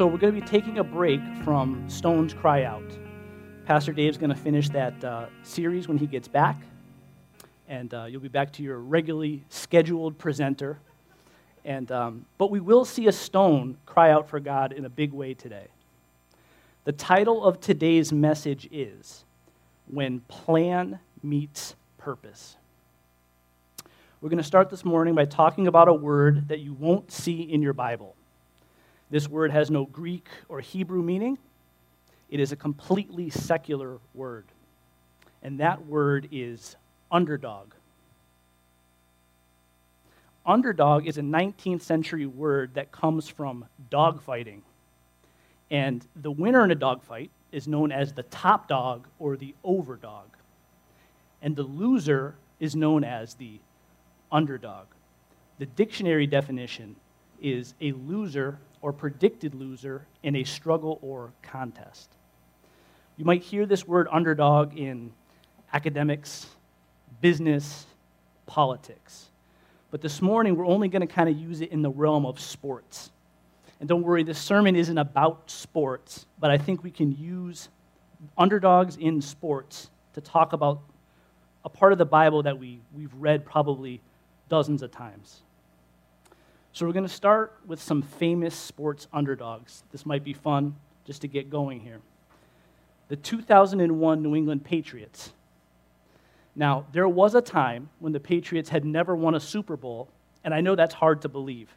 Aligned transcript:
So 0.00 0.06
we're 0.06 0.16
going 0.16 0.34
to 0.34 0.40
be 0.40 0.46
taking 0.46 0.78
a 0.78 0.82
break 0.82 1.20
from 1.44 1.84
Stones 1.86 2.32
Cry 2.32 2.64
Out. 2.64 2.90
Pastor 3.66 3.92
Dave's 3.92 4.16
going 4.16 4.30
to 4.30 4.34
finish 4.34 4.70
that 4.70 5.04
uh, 5.04 5.26
series 5.42 5.88
when 5.88 5.98
he 5.98 6.06
gets 6.06 6.26
back, 6.26 6.56
and 7.68 7.92
uh, 7.92 8.06
you'll 8.06 8.22
be 8.22 8.28
back 8.28 8.50
to 8.52 8.62
your 8.62 8.78
regularly 8.78 9.44
scheduled 9.50 10.16
presenter. 10.16 10.78
And, 11.66 11.92
um, 11.92 12.24
but 12.38 12.50
we 12.50 12.60
will 12.60 12.86
see 12.86 13.08
a 13.08 13.12
stone 13.12 13.76
cry 13.84 14.10
out 14.10 14.26
for 14.26 14.40
God 14.40 14.72
in 14.72 14.86
a 14.86 14.88
big 14.88 15.12
way 15.12 15.34
today. 15.34 15.66
The 16.84 16.92
title 16.92 17.44
of 17.44 17.60
today's 17.60 18.10
message 18.10 18.70
is 18.72 19.26
When 19.86 20.20
Plan 20.28 20.98
Meets 21.22 21.74
Purpose. 21.98 22.56
We're 24.22 24.30
going 24.30 24.38
to 24.38 24.44
start 24.44 24.70
this 24.70 24.82
morning 24.82 25.14
by 25.14 25.26
talking 25.26 25.66
about 25.66 25.88
a 25.88 25.92
word 25.92 26.48
that 26.48 26.60
you 26.60 26.72
won't 26.72 27.12
see 27.12 27.42
in 27.42 27.60
your 27.60 27.74
Bible. 27.74 28.16
This 29.10 29.28
word 29.28 29.50
has 29.50 29.70
no 29.70 29.86
Greek 29.86 30.28
or 30.48 30.60
Hebrew 30.60 31.02
meaning, 31.02 31.38
it 32.30 32.38
is 32.38 32.52
a 32.52 32.56
completely 32.56 33.28
secular 33.28 33.98
word. 34.14 34.44
And 35.42 35.58
that 35.58 35.86
word 35.86 36.28
is 36.30 36.76
underdog. 37.10 37.72
Underdog 40.46 41.06
is 41.06 41.18
a 41.18 41.22
19th 41.22 41.82
century 41.82 42.26
word 42.26 42.74
that 42.74 42.92
comes 42.92 43.28
from 43.28 43.64
dogfighting. 43.90 44.60
And 45.70 46.06
the 46.16 46.30
winner 46.30 46.64
in 46.64 46.70
a 46.70 46.76
dogfight 46.76 47.30
is 47.52 47.66
known 47.66 47.90
as 47.92 48.12
the 48.12 48.22
top 48.24 48.68
dog 48.68 49.06
or 49.18 49.36
the 49.36 49.54
overdog. 49.64 50.28
And 51.42 51.56
the 51.56 51.62
loser 51.62 52.36
is 52.58 52.76
known 52.76 53.02
as 53.02 53.34
the 53.34 53.58
underdog. 54.30 54.86
The 55.58 55.66
dictionary 55.66 56.26
definition 56.26 56.96
is 57.40 57.74
a 57.80 57.92
loser 57.92 58.58
or 58.82 58.92
predicted 58.92 59.54
loser 59.54 60.06
in 60.22 60.36
a 60.36 60.44
struggle 60.44 60.98
or 61.02 61.32
contest. 61.42 62.10
You 63.16 63.24
might 63.24 63.42
hear 63.42 63.66
this 63.66 63.86
word 63.86 64.08
underdog 64.10 64.76
in 64.76 65.12
academics, 65.72 66.46
business, 67.20 67.86
politics. 68.46 69.26
But 69.90 70.00
this 70.00 70.22
morning, 70.22 70.56
we're 70.56 70.66
only 70.66 70.88
going 70.88 71.06
to 71.06 71.12
kind 71.12 71.28
of 71.28 71.36
use 71.36 71.60
it 71.60 71.70
in 71.70 71.82
the 71.82 71.90
realm 71.90 72.24
of 72.24 72.40
sports. 72.40 73.10
And 73.78 73.88
don't 73.88 74.02
worry, 74.02 74.22
this 74.22 74.38
sermon 74.38 74.76
isn't 74.76 74.98
about 74.98 75.50
sports, 75.50 76.26
but 76.38 76.50
I 76.50 76.58
think 76.58 76.82
we 76.82 76.90
can 76.90 77.12
use 77.16 77.68
underdogs 78.36 78.96
in 78.96 79.20
sports 79.20 79.90
to 80.14 80.20
talk 80.20 80.52
about 80.52 80.80
a 81.64 81.68
part 81.68 81.92
of 81.92 81.98
the 81.98 82.04
Bible 82.04 82.42
that 82.42 82.58
we, 82.58 82.80
we've 82.94 83.12
read 83.14 83.44
probably 83.44 84.00
dozens 84.48 84.82
of 84.82 84.90
times. 84.90 85.42
So 86.72 86.86
we're 86.86 86.92
going 86.92 87.06
to 87.06 87.12
start 87.12 87.58
with 87.66 87.82
some 87.82 88.00
famous 88.00 88.54
sports 88.54 89.08
underdogs. 89.12 89.82
This 89.90 90.06
might 90.06 90.22
be 90.22 90.32
fun 90.32 90.76
just 91.04 91.22
to 91.22 91.28
get 91.28 91.50
going 91.50 91.80
here. 91.80 92.00
The 93.08 93.16
2001 93.16 94.22
New 94.22 94.36
England 94.36 94.64
Patriots. 94.64 95.32
Now, 96.54 96.86
there 96.92 97.08
was 97.08 97.34
a 97.34 97.40
time 97.40 97.90
when 97.98 98.12
the 98.12 98.20
Patriots 98.20 98.68
had 98.68 98.84
never 98.84 99.16
won 99.16 99.34
a 99.34 99.40
Super 99.40 99.76
Bowl, 99.76 100.08
and 100.44 100.54
I 100.54 100.60
know 100.60 100.76
that's 100.76 100.94
hard 100.94 101.22
to 101.22 101.28
believe. 101.28 101.74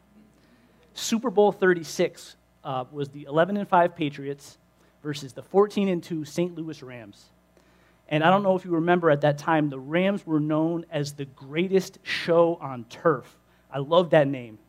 Super 0.93 1.31
Bowl 1.31 1.51
36 1.51 2.35
uh, 2.63 2.85
was 2.91 3.09
the 3.09 3.23
11 3.23 3.57
and 3.57 3.67
5 3.67 3.95
Patriots 3.95 4.59
versus 5.01 5.33
the 5.33 5.41
14 5.41 5.89
and 5.89 6.03
2 6.03 6.23
St. 6.23 6.55
Louis 6.55 6.83
Rams. 6.83 7.31
And 8.09 8.23
I 8.23 8.29
don't 8.29 8.43
know 8.43 8.55
if 8.55 8.63
you 8.63 8.71
remember 8.71 9.09
at 9.09 9.21
that 9.21 9.39
time, 9.39 9.69
the 9.69 9.79
Rams 9.79 10.25
were 10.27 10.39
known 10.39 10.85
as 10.91 11.13
the 11.13 11.25
greatest 11.25 11.97
show 12.03 12.59
on 12.61 12.83
turf. 12.85 13.37
I 13.71 13.79
love 13.79 14.11
that 14.11 14.27
name 14.27 14.59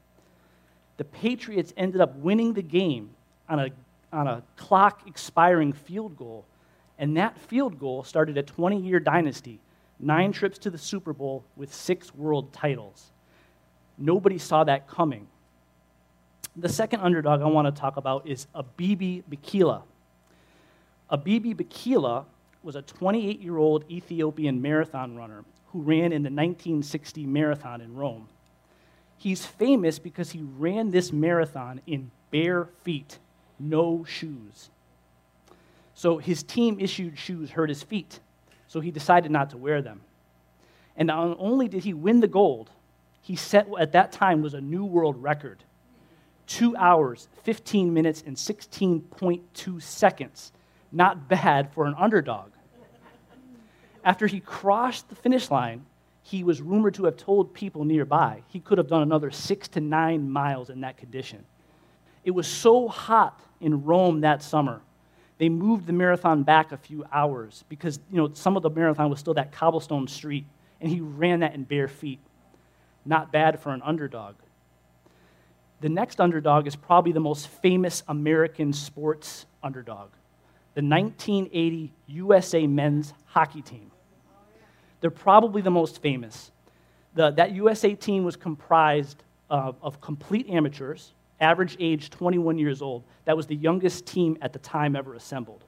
the 0.97 1.05
Patriots 1.05 1.72
ended 1.77 2.00
up 2.00 2.15
winning 2.16 2.53
the 2.53 2.62
game 2.62 3.10
on 3.49 3.59
a, 3.60 3.69
on 4.12 4.27
a 4.27 4.43
clock 4.56 5.03
expiring 5.06 5.72
field 5.72 6.16
goal. 6.16 6.44
And 6.99 7.16
that 7.16 7.37
field 7.38 7.78
goal 7.78 8.05
started 8.05 8.38
a 8.38 8.43
20 8.43 8.81
year 8.81 9.00
dynasty, 9.00 9.60
nine 9.99 10.32
trips 10.32 10.59
to 10.59 10.71
the 10.71 10.78
Super 10.78 11.12
Bowl 11.12 11.44
with 11.56 11.75
six 11.75 12.15
world 12.15 12.53
titles. 12.53 13.10
Nobody 13.99 14.38
saw 14.38 14.65
that 14.65 14.88
coming. 14.88 15.27
The 16.56 16.69
second 16.69 17.00
underdog 17.00 17.43
I 17.43 17.47
want 17.47 17.75
to 17.75 17.81
talk 17.81 17.97
about 17.97 18.28
is 18.28 18.47
Abebe 18.55 19.25
Bikila. 19.28 19.82
Abebe 21.11 21.55
Bikila 21.55 22.25
was 22.62 22.76
a 22.76 22.82
28 22.82 23.41
year 23.41 23.59
old 23.59 23.84
Ethiopian 23.91 24.62
marathon 24.62 25.16
runner 25.16 25.44
who 25.66 25.82
ran 25.82 26.12
in 26.12 26.22
the 26.22 26.31
1960 26.31 27.26
marathon 27.26 27.81
in 27.81 27.94
Rome. 27.94 28.28
He's 29.17 29.47
famous 29.47 29.99
because 29.99 30.33
he 30.33 30.43
ran 30.43 30.91
this 30.91 31.13
marathon 31.13 31.81
in 31.87 32.11
bare 32.31 32.67
feet, 32.83 33.19
no 33.59 34.05
shoes. 34.05 34.71
So 35.95 36.19
his 36.19 36.43
team 36.43 36.79
issued 36.81 37.19
shoes 37.19 37.51
hurt 37.51 37.69
his 37.69 37.83
feet, 37.83 38.21
so 38.67 38.81
he 38.81 38.91
decided 38.91 39.31
not 39.31 39.51
to 39.51 39.57
wear 39.57 39.81
them. 39.81 40.03
And 40.97 41.07
not 41.07 41.37
only 41.39 41.69
did 41.69 41.85
he 41.85 41.95
win 41.95 42.21
the 42.21 42.29
gold, 42.29 42.71
he 43.23 43.37
set 43.37 43.67
at 43.79 43.93
that 43.93 44.13
time 44.13 44.43
was 44.43 44.55
a 44.55 44.61
new 44.61 44.85
world 44.85 45.23
record. 45.23 45.63
2 46.47 46.77
hours, 46.77 47.29
15 47.45 47.95
minutes 47.95 48.23
and 48.27 48.37
16.2 48.37 49.83
seconds. 49.83 50.53
Not 50.93 51.29
bad 51.29 51.73
for 51.73 51.87
an 51.87 51.94
underdog. 51.97 52.50
After 54.05 54.27
he 54.27 54.41
crossed 54.41 55.09
the 55.09 55.15
finish 55.15 55.50
line, 55.50 55.87
he 56.25 56.43
was 56.43 56.62
rumored 56.62 56.94
to 56.94 57.05
have 57.05 57.19
told 57.19 57.53
people 57.53 57.85
nearby 57.85 58.43
he 58.49 58.59
could 58.59 58.79
have 58.79 58.88
done 58.88 59.03
another 59.03 59.31
six 59.31 59.69
to 59.69 59.81
nine 59.81 60.31
miles 60.31 60.71
in 60.71 60.81
that 60.81 60.97
condition. 60.97 61.44
It 62.25 62.31
was 62.31 62.49
so 62.49 62.88
hot 62.88 63.38
in 63.61 63.85
Rome 63.85 64.23
that 64.23 64.43
summer. 64.43 64.81
They 65.37 65.50
moved 65.50 65.87
the 65.87 65.93
marathon 65.93 66.43
back 66.43 66.73
a 66.73 66.79
few 66.79 67.05
hours 67.12 67.65
because 67.69 68.00
you 68.11 68.17
know 68.17 68.31
some 68.32 68.56
of 68.56 68.62
the 68.62 68.71
marathon 68.71 69.11
was 69.11 69.21
still 69.21 69.35
that 69.35 69.53
cobblestone 69.53 70.09
street, 70.09 70.47
and 70.81 70.91
he 70.91 71.00
ran 71.00 71.41
that 71.41 71.55
in 71.55 71.65
bare 71.65 71.88
feet. 71.88 72.21
Not 73.05 73.31
bad 73.31 73.61
for 73.61 73.75
an 73.75 73.82
underdog. 73.85 74.37
The 75.82 75.91
next 75.91 76.21
underdog 76.21 76.67
is 76.67 76.75
probably 76.75 77.12
the 77.12 77.21
most 77.21 77.49
famous 77.49 78.03
American 78.09 78.73
sports 78.73 79.44
underdog 79.62 80.09
the 80.75 80.82
1980 80.82 81.93
USA 82.09 82.67
men's 82.67 83.12
hockey 83.26 83.62
team. 83.62 83.93
They're 85.05 85.11
probably 85.11 85.61
the 85.61 85.71
most 85.71 86.01
famous. 86.01 86.51
The, 87.15 87.31
that 87.33 87.53
USA 87.53 87.95
team 87.95 88.25
was 88.25 88.37
comprised 88.37 89.23
of, 89.51 89.77
of 89.83 90.01
complete 90.01 90.49
amateurs, 90.49 91.12
average 91.41 91.77
age 91.79 92.09
21 92.09 92.56
years 92.56 92.81
old. 92.81 93.05
That 93.27 93.37
was 93.37 93.47
the 93.47 93.55
youngest 93.55 94.06
team 94.06 94.39
at 94.41 94.55
the 94.55 94.59
time 94.61 94.97
ever 94.97 95.12
assembled. 95.12 95.62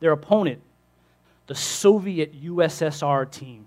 Their 0.00 0.12
opponent, 0.12 0.62
the 1.48 1.54
Soviet 1.54 2.42
USSR 2.42 3.30
team, 3.30 3.66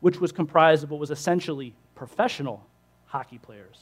which 0.00 0.20
was 0.20 0.30
comprised 0.30 0.84
of 0.84 0.90
what 0.90 1.00
was 1.00 1.10
essentially 1.10 1.72
professional 1.94 2.62
hockey 3.06 3.38
players. 3.38 3.78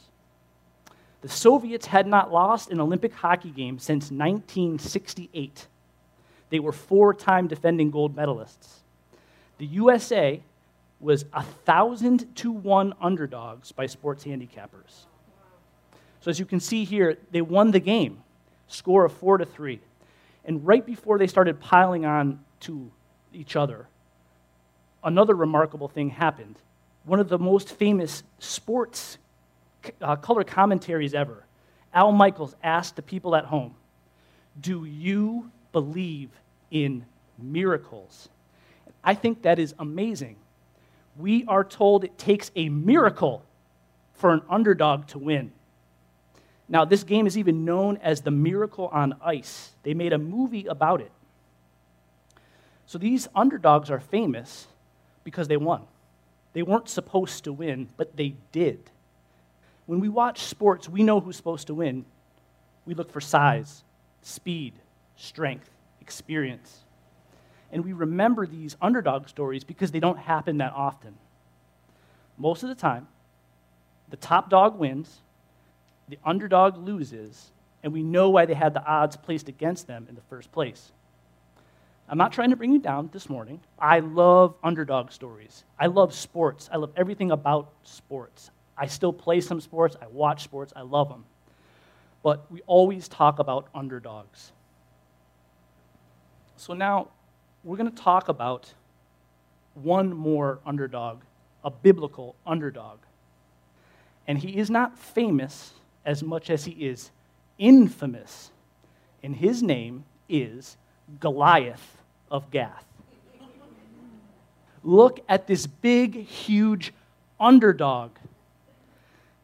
The 1.19 1.27
Soviets 1.27 1.87
had 1.87 2.07
not 2.07 2.31
lost 2.31 2.71
an 2.71 2.79
Olympic 2.79 3.11
hockey 3.11 3.51
game 3.51 3.79
since 3.79 4.11
1968. 4.11 5.67
They 6.49 6.59
were 6.59 6.71
four 6.71 7.13
time 7.13 7.47
defending 7.47 7.91
gold 7.91 8.15
medalists. 8.15 8.75
The 9.57 9.65
USA 9.65 10.41
was 10.99 11.25
a 11.33 11.43
thousand 11.43 12.35
to 12.37 12.51
one 12.51 12.93
underdogs 13.01 13.71
by 13.71 13.85
sports 13.85 14.23
handicappers. 14.23 15.05
So 16.21 16.29
as 16.29 16.39
you 16.39 16.45
can 16.45 16.59
see 16.59 16.83
here, 16.83 17.17
they 17.31 17.41
won 17.41 17.71
the 17.71 17.79
game, 17.79 18.21
score 18.67 19.05
of 19.05 19.13
four 19.13 19.37
to 19.37 19.45
three. 19.45 19.79
And 20.43 20.65
right 20.65 20.85
before 20.85 21.17
they 21.17 21.27
started 21.27 21.59
piling 21.59 22.05
on 22.05 22.43
to 22.61 22.91
each 23.33 23.55
other, 23.55 23.87
another 25.03 25.35
remarkable 25.35 25.87
thing 25.87 26.09
happened. 26.09 26.57
One 27.05 27.19
of 27.19 27.29
the 27.29 27.39
most 27.39 27.69
famous 27.69 28.23
sports 28.39 29.17
uh, 30.01 30.17
color 30.17 30.43
commentaries 30.43 31.13
ever, 31.13 31.45
Al 31.93 32.11
Michaels 32.11 32.55
asked 32.61 32.97
the 32.97 33.01
people 33.01 33.35
at 33.35 33.45
home, 33.45 33.75
Do 34.59 34.83
you 34.83 35.51
believe 35.71 36.29
in 36.69 37.05
miracles? 37.41 38.27
I 39.01 39.13
think 39.13 39.43
that 39.43 39.59
is 39.59 39.73
amazing 39.79 40.35
we 41.19 41.43
are 41.47 41.63
told 41.63 42.03
it 42.03 42.17
takes 42.17 42.49
a 42.55 42.69
miracle 42.69 43.43
for 44.13 44.31
an 44.31 44.41
underdog 44.49 45.07
to 45.07 45.19
win. 45.19 45.51
Now, 46.69 46.85
this 46.85 47.03
game 47.03 47.27
is 47.27 47.37
even 47.37 47.65
known 47.65 47.97
as 47.97 48.21
the 48.21 48.31
Miracle 48.31 48.87
on 48.87 49.15
Ice. 49.23 49.71
They 49.83 49.93
made 49.93 50.13
a 50.13 50.17
movie 50.17 50.65
about 50.65 51.01
it. 51.01 51.11
So 52.85 52.97
these 52.97 53.27
underdogs 53.35 53.89
are 53.89 53.99
famous 53.99 54.67
because 55.23 55.47
they 55.47 55.57
won. 55.57 55.81
They 56.53 56.63
weren't 56.63 56.89
supposed 56.89 57.43
to 57.43 57.53
win, 57.53 57.89
but 57.97 58.15
they 58.15 58.35
did. 58.51 58.79
When 59.87 59.99
we 59.99 60.09
watch 60.09 60.43
sports, 60.43 60.87
we 60.87 61.03
know 61.03 61.19
who's 61.19 61.35
supposed 61.35 61.67
to 61.67 61.73
win. 61.73 62.05
We 62.85 62.93
look 62.93 63.11
for 63.11 63.21
size, 63.21 63.83
speed, 64.21 64.73
strength, 65.15 65.69
experience 66.01 66.83
and 67.71 67.83
we 67.83 67.93
remember 67.93 68.45
these 68.45 68.75
underdog 68.81 69.29
stories 69.29 69.63
because 69.63 69.91
they 69.91 69.99
don't 69.99 70.17
happen 70.17 70.57
that 70.57 70.73
often. 70.73 71.15
Most 72.37 72.63
of 72.63 72.69
the 72.69 72.75
time, 72.75 73.07
the 74.09 74.17
top 74.17 74.49
dog 74.49 74.79
wins, 74.79 75.19
the 76.07 76.17
underdog 76.25 76.77
loses, 76.77 77.51
and 77.83 77.93
we 77.93 78.01
know 78.01 78.29
why 78.29 78.45
they 78.45 78.53
had 78.53 78.73
the 78.73 78.83
odds 78.83 79.15
placed 79.15 79.47
against 79.49 79.87
them 79.87 80.07
in 80.09 80.15
the 80.15 80.21
first 80.29 80.51
place. 80.51 80.91
I'm 82.07 82.17
not 82.17 82.31
trying 82.31 82.49
to 82.49 82.55
bring 82.55 82.71
you 82.71 82.79
down 82.79 83.09
this 83.13 83.29
morning. 83.29 83.59
I 83.77 83.99
love 83.99 84.55
underdog 84.63 85.11
stories. 85.11 85.63
I 85.79 85.85
love 85.85 86.13
sports. 86.13 86.67
I 86.71 86.77
love 86.77 86.91
everything 86.97 87.29
about 87.29 87.69
sports. 87.83 88.49
I 88.75 88.87
still 88.87 89.13
play 89.13 89.41
some 89.41 89.61
sports. 89.61 89.95
I 90.01 90.07
watch 90.07 90.43
sports. 90.43 90.73
I 90.75 90.81
love 90.81 91.09
them. 91.09 91.25
But 92.23 92.51
we 92.51 92.61
always 92.65 93.07
talk 93.07 93.37
about 93.37 93.67
underdogs. 93.75 94.51
So 96.57 96.73
now 96.73 97.09
we're 97.63 97.77
going 97.77 97.91
to 97.91 98.01
talk 98.01 98.29
about 98.29 98.73
one 99.73 100.13
more 100.13 100.59
underdog, 100.65 101.21
a 101.63 101.69
biblical 101.69 102.35
underdog. 102.45 102.99
And 104.27 104.37
he 104.37 104.57
is 104.57 104.69
not 104.69 104.97
famous 104.97 105.73
as 106.05 106.23
much 106.23 106.49
as 106.49 106.65
he 106.65 106.71
is 106.71 107.11
infamous. 107.57 108.51
And 109.23 109.35
his 109.35 109.61
name 109.61 110.05
is 110.27 110.77
Goliath 111.19 111.97
of 112.31 112.49
Gath. 112.51 112.85
Look 114.83 115.19
at 115.27 115.47
this 115.47 115.67
big, 115.67 116.15
huge 116.15 116.93
underdog. 117.39 118.11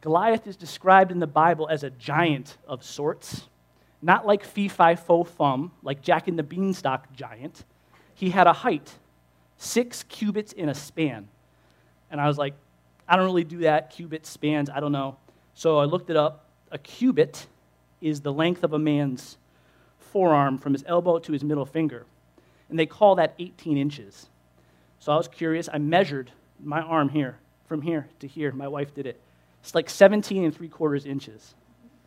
Goliath 0.00 0.46
is 0.46 0.56
described 0.56 1.10
in 1.10 1.18
the 1.18 1.26
Bible 1.26 1.68
as 1.68 1.82
a 1.82 1.90
giant 1.90 2.56
of 2.66 2.84
sorts, 2.84 3.48
not 4.00 4.26
like 4.26 4.44
fee 4.44 4.68
fi 4.68 4.94
fo 4.94 5.24
fum, 5.24 5.72
like 5.82 6.00
Jack 6.00 6.28
and 6.28 6.38
the 6.38 6.42
Beanstalk 6.42 7.12
giant. 7.12 7.64
He 8.16 8.30
had 8.30 8.48
a 8.48 8.52
height, 8.52 8.92
six 9.56 10.02
cubits 10.02 10.52
in 10.52 10.68
a 10.68 10.74
span. 10.74 11.28
And 12.10 12.20
I 12.20 12.26
was 12.26 12.36
like, 12.36 12.54
I 13.08 13.14
don't 13.14 13.26
really 13.26 13.44
do 13.44 13.58
that, 13.58 13.90
cubit 13.90 14.26
spans, 14.26 14.68
I 14.68 14.80
don't 14.80 14.90
know. 14.90 15.16
So 15.54 15.78
I 15.78 15.84
looked 15.84 16.10
it 16.10 16.16
up. 16.16 16.46
A 16.72 16.78
cubit 16.78 17.46
is 18.00 18.22
the 18.22 18.32
length 18.32 18.64
of 18.64 18.72
a 18.72 18.78
man's 18.78 19.38
forearm 19.98 20.58
from 20.58 20.72
his 20.72 20.82
elbow 20.88 21.20
to 21.20 21.32
his 21.32 21.44
middle 21.44 21.64
finger 21.64 22.04
and 22.68 22.78
they 22.78 22.86
call 22.86 23.14
that 23.16 23.34
18 23.38 23.76
inches. 23.76 24.26
So 24.98 25.12
I 25.12 25.16
was 25.16 25.28
curious. 25.28 25.68
I 25.72 25.78
measured 25.78 26.32
my 26.62 26.80
arm 26.80 27.08
here, 27.08 27.38
from 27.66 27.82
here 27.82 28.08
to 28.20 28.26
here. 28.26 28.52
My 28.52 28.68
wife 28.68 28.94
did 28.94 29.06
it. 29.06 29.20
It's 29.62 29.74
like 29.74 29.90
17 29.90 30.44
and 30.44 30.54
three 30.54 30.68
quarters 30.68 31.06
inches. 31.06 31.54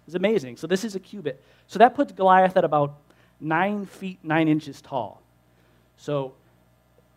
It's 0.05 0.15
amazing. 0.15 0.57
So 0.57 0.67
this 0.67 0.83
is 0.83 0.95
a 0.95 0.99
cubit. 0.99 1.41
So 1.67 1.79
that 1.79 1.95
puts 1.95 2.11
Goliath 2.13 2.57
at 2.57 2.65
about 2.65 2.97
nine 3.39 3.85
feet, 3.85 4.19
nine 4.23 4.47
inches 4.47 4.81
tall. 4.81 5.21
So, 5.99 6.33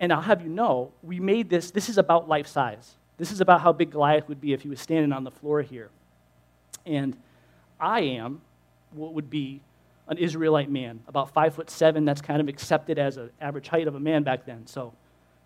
and 0.01 0.13
I'll 0.13 0.21
have 0.21 0.43
you 0.43 0.49
know, 0.49 0.91
we 1.03 1.21
made 1.21 1.49
this, 1.49 1.71
this 1.71 1.89
is 1.89 1.99
about 1.99 2.29
life 2.29 2.49
size. 2.49 2.97
This 3.17 3.31
is 3.31 3.41
about 3.41 3.61
how 3.61 3.73
big 3.73 3.93
Goliath 3.93 4.29
would 4.29 4.41
be 4.41 4.53
if 4.53 4.63
he 4.63 4.69
was 4.69 4.81
standing 4.81 5.13
on 5.13 5.23
the 5.23 5.31
floor 5.31 5.63
here. 5.63 5.89
And 6.85 7.17
I 7.81 8.01
am 8.01 8.41
what 8.91 9.15
would 9.15 9.31
be 9.31 9.61
an 10.09 10.19
Israelite 10.19 10.69
man, 10.69 11.01
about 11.07 11.33
five 11.33 11.55
foot 11.55 11.71
seven. 11.71 12.05
That's 12.05 12.21
kind 12.21 12.41
of 12.41 12.49
accepted 12.49 12.99
as 12.99 13.19
an 13.19 13.31
average 13.41 13.69
height 13.69 13.87
of 13.87 13.95
a 13.95 14.01
man 14.01 14.25
back 14.25 14.45
then. 14.47 14.67
So 14.67 14.93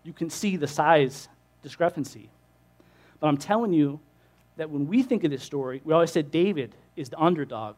you 0.03 0.13
can 0.13 0.31
see 0.31 0.57
the 0.57 0.67
size 0.67 1.29
discrepancy. 1.61 2.31
But 3.19 3.27
I'm 3.27 3.37
telling 3.37 3.71
you 3.71 3.99
that 4.55 4.71
when 4.71 4.87
we 4.87 5.03
think 5.03 5.23
of 5.23 5.29
this 5.29 5.43
story, 5.43 5.81
we 5.83 5.93
always 5.93 6.11
said 6.11 6.31
David 6.31 6.73
is 6.95 7.09
the 7.09 7.19
underdog. 7.19 7.75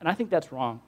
And 0.00 0.08
I 0.08 0.14
think 0.14 0.28
that's 0.28 0.50
wrong. 0.50 0.80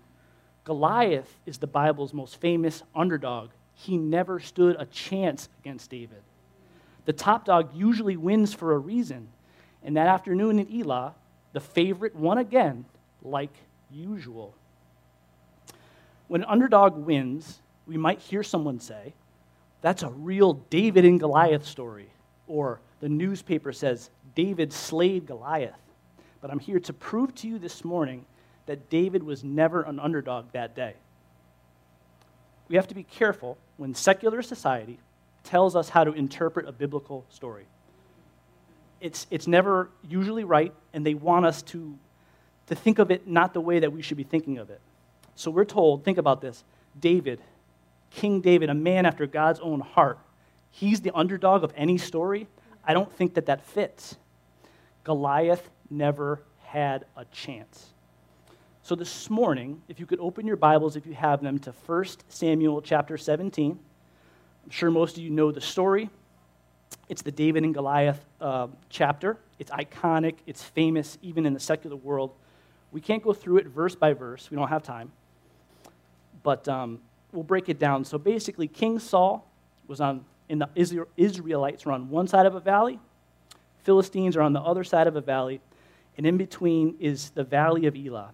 Goliath 0.65 1.33
is 1.47 1.59
the 1.59 1.69
Bible's 1.69 2.13
most 2.13 2.41
famous 2.41 2.83
underdog. 2.93 3.51
He 3.75 3.99
never 3.99 4.41
stood 4.41 4.77
a 4.79 4.87
chance 4.87 5.49
against 5.61 5.91
David. 5.91 6.23
The 7.05 7.13
top 7.13 7.45
dog 7.45 7.75
usually 7.75 8.17
wins 8.17 8.55
for 8.55 8.73
a 8.73 8.79
reason. 8.79 9.29
And 9.83 9.97
that 9.97 10.07
afternoon 10.07 10.59
in 10.59 10.73
Elah, 10.73 11.15
the 11.53 11.61
favorite 11.61 12.17
won 12.17 12.39
again, 12.39 12.87
like 13.23 13.53
usual. 13.91 14.55
When 16.29 16.43
an 16.43 16.49
underdog 16.49 16.97
wins, 16.97 17.61
we 17.87 17.97
might 17.97 18.21
hear 18.21 18.43
someone 18.43 18.81
say, 18.81 19.13
that's 19.83 20.03
a 20.03 20.09
real 20.09 20.55
David 20.71 21.05
and 21.05 21.21
Goliath 21.21 21.67
story. 21.67 22.09
Or 22.47 22.81
the 23.01 23.09
newspaper 23.09 23.73
says, 23.73 24.09
David 24.35 24.73
slayed 24.73 25.27
Goliath. 25.27 25.79
But 26.41 26.51
I'm 26.51 26.59
here 26.59 26.81
to 26.81 26.93
prove 26.93 27.35
to 27.37 27.49
you 27.49 27.59
this 27.59 27.85
morning 27.85 28.25
that 28.67 28.89
David 28.89 29.23
was 29.23 29.45
never 29.45 29.83
an 29.83 30.01
underdog 30.01 30.53
that 30.53 30.75
day. 30.75 30.95
We 32.69 32.77
have 32.77 32.89
to 32.89 32.95
be 32.95 33.03
careful 33.03 33.59
when 33.77 33.95
secular 33.95 34.43
society 34.43 34.99
tells 35.43 35.77
us 35.77 35.91
how 35.91 36.05
to 36.05 36.13
interpret 36.13 36.67
a 36.67 36.73
biblical 36.73 37.25
story. 37.29 37.67
It's, 39.01 39.27
it's 39.31 39.47
never 39.47 39.91
usually 40.09 40.45
right, 40.45 40.73
and 40.95 41.05
they 41.05 41.15
want 41.15 41.45
us 41.45 41.63
to, 41.63 41.99
to 42.69 42.75
think 42.75 42.99
of 42.99 43.11
it 43.11 43.29
not 43.29 43.53
the 43.53 43.61
way 43.61 43.81
that 43.81 43.93
we 43.93 44.01
should 44.01 44.17
be 44.17 44.25
thinking 44.25 44.59
of 44.59 44.71
it. 44.71 44.81
So 45.35 45.51
we're 45.51 45.65
told, 45.65 46.05
think 46.05 46.19
about 46.19 46.41
this 46.41 46.65
David, 46.99 47.41
King 48.11 48.41
David, 48.41 48.71
a 48.71 48.75
man 48.75 49.05
after 49.05 49.27
God's 49.27 49.61
own 49.61 49.81
heart, 49.81 50.19
he's 50.71 51.01
the 51.01 51.11
underdog 51.15 51.65
of 51.65 51.73
any 51.77 51.99
story. 51.99 52.47
I 52.85 52.95
don't 52.95 53.13
think 53.13 53.35
that 53.35 53.47
that 53.47 53.67
fits. 53.67 54.17
Goliath 55.05 55.69
never 55.91 56.41
had 56.63 57.05
a 57.17 57.25
chance. 57.27 57.94
So 58.85 58.95
this 58.95 59.29
morning, 59.31 59.83
if 59.89 59.99
you 59.99 60.07
could 60.07 60.21
open 60.21 60.47
your 60.47 60.57
Bibles, 60.57 60.95
if 60.95 61.07
you 61.07 61.15
have 61.15 61.43
them, 61.43 61.59
to 61.61 61.73
1 61.87 62.05
Samuel 62.29 62.83
chapter 62.83 63.17
17. 63.17 63.79
I'm 64.63 64.71
sure 64.71 64.91
most 64.91 65.17
of 65.17 65.23
you 65.23 65.31
know 65.31 65.51
the 65.51 65.61
story. 65.61 66.11
It's 67.09 67.23
the 67.23 67.33
David 67.33 67.65
and 67.65 67.75
Goliath 67.75 68.25
uh, 68.41 68.69
chapter. 68.91 69.39
It's 69.59 69.71
iconic, 69.71 70.35
it's 70.47 70.63
famous, 70.63 71.19
even 71.23 71.47
in 71.47 71.55
the 71.55 71.61
secular 71.61 71.97
world. 71.97 72.35
We 72.93 73.01
can't 73.01 73.23
go 73.23 73.33
through 73.33 73.57
it 73.57 73.67
verse 73.69 73.95
by 73.95 74.13
verse, 74.13 74.51
we 74.51 74.57
don't 74.57 74.69
have 74.69 74.83
time 74.83 75.11
but 76.45 76.69
um, 76.69 77.01
we'll 77.33 77.43
break 77.43 77.69
it 77.69 77.81
down. 77.81 78.05
So 78.05 78.19
basically, 78.19 78.69
King 78.69 79.01
Saul 79.01 79.51
was 79.89 80.01
on, 80.01 80.25
in 80.49 80.61
the 80.61 80.69
Israelites 81.17 81.85
were 81.85 81.93
on 81.93 82.09
one 82.11 82.29
side 82.29 82.47
of 82.47 82.55
a 82.55 82.61
valley, 82.61 83.01
Philistines 83.83 84.37
are 84.37 84.43
on 84.43 84.53
the 84.53 84.61
other 84.61 84.85
side 84.85 85.09
of 85.09 85.17
a 85.17 85.21
valley, 85.21 85.61
and 86.17 86.27
in 86.27 86.37
between 86.37 86.95
is 87.01 87.31
the 87.31 87.43
valley 87.43 87.87
of 87.87 87.97
Elah. 87.97 88.33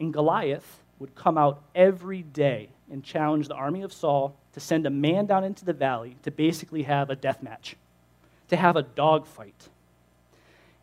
And 0.00 0.12
Goliath 0.12 0.82
would 0.98 1.14
come 1.14 1.38
out 1.38 1.62
every 1.74 2.22
day 2.22 2.68
and 2.90 3.02
challenge 3.02 3.48
the 3.48 3.54
army 3.54 3.82
of 3.82 3.92
Saul 3.92 4.36
to 4.52 4.60
send 4.60 4.86
a 4.86 4.90
man 4.90 5.26
down 5.26 5.44
into 5.44 5.64
the 5.64 5.72
valley 5.72 6.16
to 6.22 6.30
basically 6.30 6.82
have 6.82 7.10
a 7.10 7.16
death 7.16 7.42
match, 7.42 7.76
to 8.48 8.56
have 8.56 8.76
a 8.76 8.82
dogfight. 8.82 9.68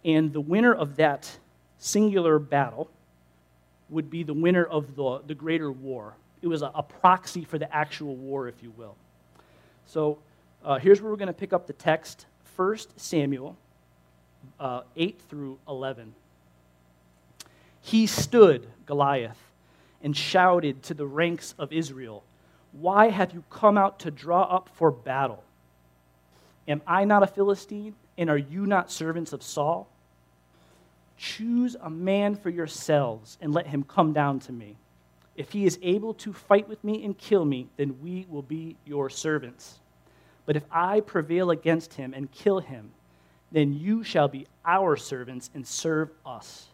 And 0.03 0.33
the 0.33 0.41
winner 0.41 0.73
of 0.73 0.95
that 0.95 1.37
singular 1.77 2.39
battle 2.39 2.89
would 3.89 4.09
be 4.09 4.23
the 4.23 4.33
winner 4.33 4.63
of 4.63 4.95
the, 4.95 5.21
the 5.25 5.35
greater 5.35 5.71
war, 5.71 6.15
it 6.41 6.47
was 6.47 6.61
a, 6.61 6.71
a 6.73 6.83
proxy 6.83 7.43
for 7.43 7.57
the 7.57 7.73
actual 7.75 8.15
war, 8.15 8.47
if 8.47 8.63
you 8.63 8.71
will. 8.77 8.95
So 9.85 10.19
uh, 10.63 10.79
here's 10.79 11.01
where 11.01 11.11
we're 11.11 11.17
going 11.17 11.27
to 11.27 11.33
pick 11.33 11.53
up 11.53 11.67
the 11.67 11.73
text 11.73 12.25
1 12.55 12.77
Samuel 12.95 13.57
uh, 14.59 14.81
8 14.95 15.19
through 15.29 15.57
11. 15.67 16.13
He 17.89 18.05
stood, 18.05 18.67
Goliath, 18.85 19.41
and 20.03 20.15
shouted 20.15 20.83
to 20.83 20.93
the 20.93 21.07
ranks 21.07 21.55
of 21.57 21.73
Israel, 21.73 22.23
Why 22.71 23.09
have 23.09 23.33
you 23.33 23.43
come 23.49 23.79
out 23.79 23.97
to 24.01 24.11
draw 24.11 24.43
up 24.43 24.69
for 24.75 24.91
battle? 24.91 25.43
Am 26.67 26.83
I 26.85 27.05
not 27.05 27.23
a 27.23 27.27
Philistine, 27.27 27.95
and 28.15 28.29
are 28.29 28.37
you 28.37 28.67
not 28.67 28.91
servants 28.91 29.33
of 29.33 29.41
Saul? 29.41 29.89
Choose 31.17 31.75
a 31.81 31.89
man 31.89 32.35
for 32.35 32.51
yourselves 32.51 33.39
and 33.41 33.55
let 33.55 33.65
him 33.65 33.81
come 33.81 34.13
down 34.13 34.39
to 34.41 34.51
me. 34.51 34.77
If 35.35 35.51
he 35.51 35.65
is 35.65 35.79
able 35.81 36.13
to 36.13 36.31
fight 36.31 36.69
with 36.69 36.83
me 36.83 37.03
and 37.03 37.17
kill 37.17 37.43
me, 37.43 37.69
then 37.77 37.99
we 38.03 38.27
will 38.29 38.43
be 38.43 38.75
your 38.85 39.09
servants. 39.09 39.79
But 40.45 40.55
if 40.55 40.63
I 40.69 40.99
prevail 40.99 41.49
against 41.49 41.95
him 41.95 42.13
and 42.13 42.31
kill 42.31 42.59
him, 42.59 42.91
then 43.51 43.73
you 43.73 44.03
shall 44.03 44.27
be 44.27 44.45
our 44.63 44.95
servants 44.95 45.49
and 45.55 45.65
serve 45.65 46.11
us. 46.23 46.68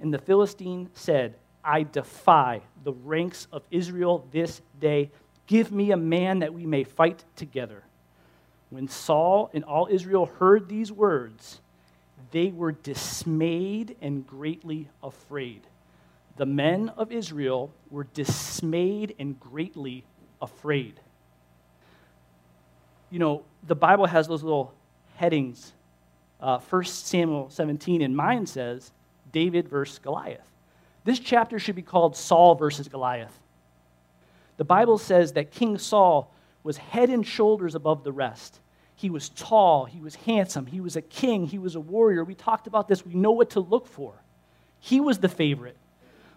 And 0.00 0.12
the 0.12 0.18
Philistine 0.18 0.90
said, 0.94 1.36
I 1.64 1.82
defy 1.82 2.62
the 2.84 2.92
ranks 2.92 3.48
of 3.52 3.62
Israel 3.70 4.26
this 4.30 4.60
day. 4.80 5.10
Give 5.46 5.72
me 5.72 5.90
a 5.90 5.96
man 5.96 6.40
that 6.40 6.54
we 6.54 6.66
may 6.66 6.84
fight 6.84 7.24
together. 7.34 7.82
When 8.70 8.88
Saul 8.88 9.50
and 9.52 9.64
all 9.64 9.88
Israel 9.90 10.26
heard 10.26 10.68
these 10.68 10.92
words, 10.92 11.60
they 12.30 12.48
were 12.48 12.72
dismayed 12.72 13.96
and 14.00 14.26
greatly 14.26 14.88
afraid 15.02 15.66
the 16.36 16.46
men 16.46 16.90
of 16.90 17.12
Israel 17.12 17.72
were 17.90 18.04
dismayed 18.04 19.14
and 19.18 19.38
greatly 19.40 20.04
afraid. 20.40 21.00
You 23.10 23.18
know, 23.18 23.44
the 23.66 23.74
Bible 23.74 24.06
has 24.06 24.28
those 24.28 24.42
little 24.42 24.74
headings. 25.16 25.72
Uh, 26.40 26.58
1 26.58 26.84
Samuel 26.84 27.48
17 27.48 28.02
in 28.02 28.14
mine 28.14 28.46
says 28.46 28.92
David 29.36 29.68
versus 29.68 29.98
Goliath. 29.98 30.50
This 31.04 31.18
chapter 31.18 31.58
should 31.58 31.76
be 31.76 31.82
called 31.82 32.16
Saul 32.16 32.54
versus 32.54 32.88
Goliath. 32.88 33.38
The 34.56 34.64
Bible 34.64 34.96
says 34.96 35.34
that 35.34 35.50
King 35.50 35.76
Saul 35.76 36.32
was 36.62 36.78
head 36.78 37.10
and 37.10 37.26
shoulders 37.26 37.74
above 37.74 38.02
the 38.02 38.12
rest. 38.12 38.60
He 38.94 39.10
was 39.10 39.28
tall, 39.28 39.84
he 39.84 40.00
was 40.00 40.14
handsome, 40.14 40.64
he 40.64 40.80
was 40.80 40.96
a 40.96 41.02
king, 41.02 41.46
he 41.46 41.58
was 41.58 41.74
a 41.74 41.80
warrior. 41.80 42.24
We 42.24 42.34
talked 42.34 42.66
about 42.66 42.88
this, 42.88 43.04
we 43.04 43.12
know 43.12 43.32
what 43.32 43.50
to 43.50 43.60
look 43.60 43.86
for. 43.86 44.14
He 44.80 45.00
was 45.00 45.18
the 45.18 45.28
favorite. 45.28 45.76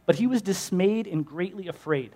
but 0.06 0.18
he 0.18 0.28
was 0.28 0.42
dismayed 0.42 1.08
and 1.08 1.26
greatly 1.26 1.70
afraid. 1.70 2.12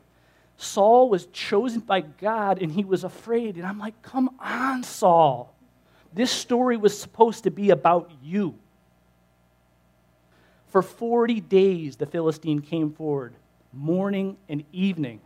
Saul 0.58 1.10
was 1.10 1.28
chosen 1.28 1.80
by 1.80 2.02
God 2.02 2.62
and 2.62 2.70
he 2.70 2.84
was 2.84 3.06
afraid. 3.06 3.56
And 3.56 3.66
I'm 3.66 3.80
like, 3.80 4.02
come 4.02 4.36
on, 4.38 4.84
Saul. 4.84 5.56
This 6.12 6.32
story 6.32 6.75
was 6.75 7.00
supposed 7.00 7.46
to 7.46 7.52
be 7.52 7.70
about 7.70 8.12
you. 8.22 8.56
For 10.74 10.82
40 10.82 11.39
days, 11.39 11.98
the 11.98 12.08
Philistine 12.08 12.60
came 12.60 12.94
forward, 12.94 13.36
morning 13.72 14.38
and 14.50 14.63
evening. 14.72 15.22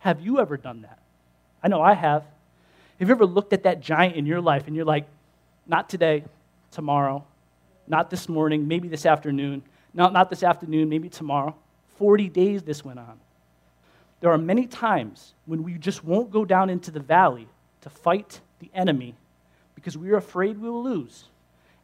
Have 0.00 0.20
you 0.20 0.40
ever 0.40 0.56
done 0.56 0.82
that? 0.82 0.98
I 1.62 1.68
know 1.68 1.80
I 1.80 1.94
have. 1.94 2.24
Have 2.98 3.08
you 3.08 3.14
ever 3.14 3.24
looked 3.24 3.52
at 3.52 3.62
that 3.62 3.78
giant 3.78 4.16
in 4.16 4.26
your 4.26 4.40
life 4.40 4.66
and 4.66 4.74
you're 4.74 4.84
like, 4.84 5.06
not 5.64 5.88
today, 5.88 6.24
tomorrow, 6.72 7.24
not 7.86 8.10
this 8.10 8.28
morning, 8.28 8.66
maybe 8.66 8.88
this 8.88 9.06
afternoon, 9.06 9.62
not, 9.94 10.12
not 10.12 10.28
this 10.28 10.42
afternoon, 10.42 10.88
maybe 10.88 11.08
tomorrow? 11.08 11.54
40 11.98 12.28
days 12.28 12.64
this 12.64 12.84
went 12.84 12.98
on. 12.98 13.20
There 14.22 14.32
are 14.32 14.38
many 14.38 14.66
times 14.66 15.34
when 15.46 15.62
we 15.62 15.74
just 15.74 16.02
won't 16.02 16.32
go 16.32 16.44
down 16.44 16.68
into 16.68 16.90
the 16.90 16.98
valley 16.98 17.46
to 17.82 17.90
fight 17.90 18.40
the 18.58 18.72
enemy 18.74 19.14
because 19.76 19.96
we 19.96 20.10
are 20.10 20.16
afraid 20.16 20.58
we 20.58 20.68
will 20.68 20.82
lose, 20.82 21.26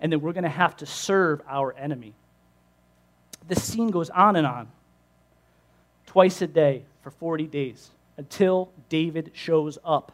and 0.00 0.10
then 0.10 0.20
we're 0.20 0.32
going 0.32 0.42
to 0.42 0.48
have 0.48 0.76
to 0.78 0.86
serve 0.86 1.40
our 1.46 1.72
enemy. 1.74 2.14
The 3.48 3.56
scene 3.56 3.90
goes 3.90 4.10
on 4.10 4.36
and 4.36 4.46
on, 4.46 4.68
twice 6.06 6.40
a 6.42 6.46
day 6.46 6.84
for 7.02 7.10
40 7.10 7.46
days, 7.46 7.90
until 8.16 8.70
David 8.88 9.30
shows 9.34 9.78
up. 9.84 10.12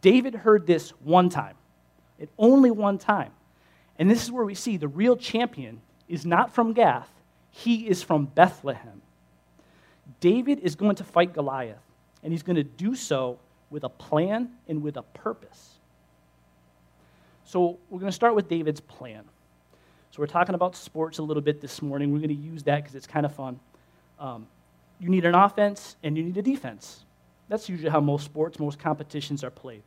David 0.00 0.34
heard 0.34 0.66
this 0.66 0.90
one 1.02 1.28
time, 1.28 1.56
and 2.18 2.28
only 2.38 2.70
one 2.70 2.98
time. 2.98 3.32
And 3.98 4.10
this 4.10 4.22
is 4.22 4.30
where 4.30 4.44
we 4.44 4.54
see 4.54 4.76
the 4.76 4.88
real 4.88 5.16
champion 5.16 5.80
is 6.08 6.26
not 6.26 6.54
from 6.54 6.72
Gath, 6.72 7.10
he 7.50 7.88
is 7.88 8.02
from 8.02 8.26
Bethlehem. 8.26 9.00
David 10.20 10.60
is 10.60 10.76
going 10.76 10.96
to 10.96 11.04
fight 11.04 11.32
Goliath, 11.32 11.78
and 12.22 12.32
he's 12.32 12.42
going 12.42 12.56
to 12.56 12.64
do 12.64 12.94
so 12.94 13.38
with 13.70 13.84
a 13.84 13.88
plan 13.88 14.50
and 14.68 14.82
with 14.82 14.96
a 14.96 15.02
purpose. 15.02 15.70
So, 17.44 17.78
we're 17.90 18.00
going 18.00 18.10
to 18.10 18.16
start 18.16 18.34
with 18.34 18.48
David's 18.48 18.80
plan. 18.80 19.24
So, 20.16 20.22
we're 20.22 20.28
talking 20.28 20.54
about 20.54 20.74
sports 20.74 21.18
a 21.18 21.22
little 21.22 21.42
bit 21.42 21.60
this 21.60 21.82
morning. 21.82 22.10
We're 22.10 22.20
going 22.20 22.30
to 22.30 22.34
use 22.34 22.62
that 22.62 22.76
because 22.76 22.94
it's 22.94 23.06
kind 23.06 23.26
of 23.26 23.34
fun. 23.34 23.60
Um, 24.18 24.46
you 24.98 25.10
need 25.10 25.26
an 25.26 25.34
offense 25.34 25.96
and 26.02 26.16
you 26.16 26.22
need 26.22 26.38
a 26.38 26.42
defense. 26.42 27.04
That's 27.50 27.68
usually 27.68 27.90
how 27.90 28.00
most 28.00 28.24
sports, 28.24 28.58
most 28.58 28.78
competitions 28.78 29.44
are 29.44 29.50
played. 29.50 29.82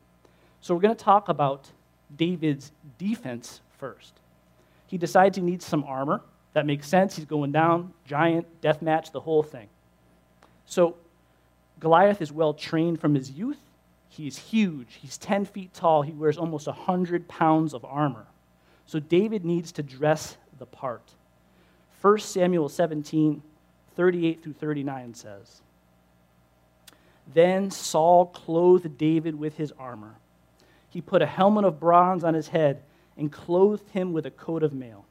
So, 0.61 0.75
we're 0.75 0.81
going 0.81 0.95
to 0.95 1.03
talk 1.03 1.29
about 1.29 1.71
David's 2.15 2.71
defense 2.99 3.61
first. 3.79 4.13
He 4.85 4.99
decides 4.99 5.35
he 5.35 5.41
needs 5.41 5.65
some 5.65 5.83
armor. 5.83 6.21
That 6.53 6.67
makes 6.67 6.87
sense. 6.87 7.15
He's 7.15 7.25
going 7.25 7.51
down, 7.51 7.93
giant, 8.05 8.45
death 8.61 8.83
match, 8.83 9.11
the 9.11 9.21
whole 9.21 9.41
thing. 9.41 9.67
So 10.67 10.95
Goliath 11.79 12.21
is 12.21 12.31
well 12.31 12.53
trained 12.53 13.01
from 13.01 13.15
his 13.15 13.31
youth. 13.31 13.57
He's 14.09 14.37
huge. 14.37 14.99
He's 15.01 15.17
10 15.17 15.45
feet 15.45 15.73
tall. 15.73 16.03
He 16.03 16.11
wears 16.11 16.37
almost 16.37 16.67
100 16.67 17.27
pounds 17.27 17.73
of 17.73 17.83
armor. 17.83 18.27
So 18.89 18.99
David 18.99 19.45
needs 19.45 19.71
to 19.73 19.83
dress 19.83 20.35
the 20.57 20.65
part. 20.65 21.11
1 22.01 22.19
Samuel 22.19 22.69
17, 22.69 23.43
38 23.95 24.43
through 24.43 24.53
39 24.53 25.13
says 25.13 25.61
Then 27.31 27.69
Saul 27.69 28.25
clothed 28.25 28.97
David 28.97 29.35
with 29.35 29.57
his 29.57 29.71
armor. 29.77 30.15
He 30.89 31.01
put 31.01 31.21
a 31.21 31.27
helmet 31.27 31.65
of 31.65 31.79
bronze 31.79 32.23
on 32.23 32.33
his 32.33 32.47
head 32.47 32.81
and 33.15 33.31
clothed 33.31 33.87
him 33.91 34.11
with 34.11 34.25
a 34.25 34.31
coat 34.31 34.63
of 34.63 34.73
mail. 34.73 35.05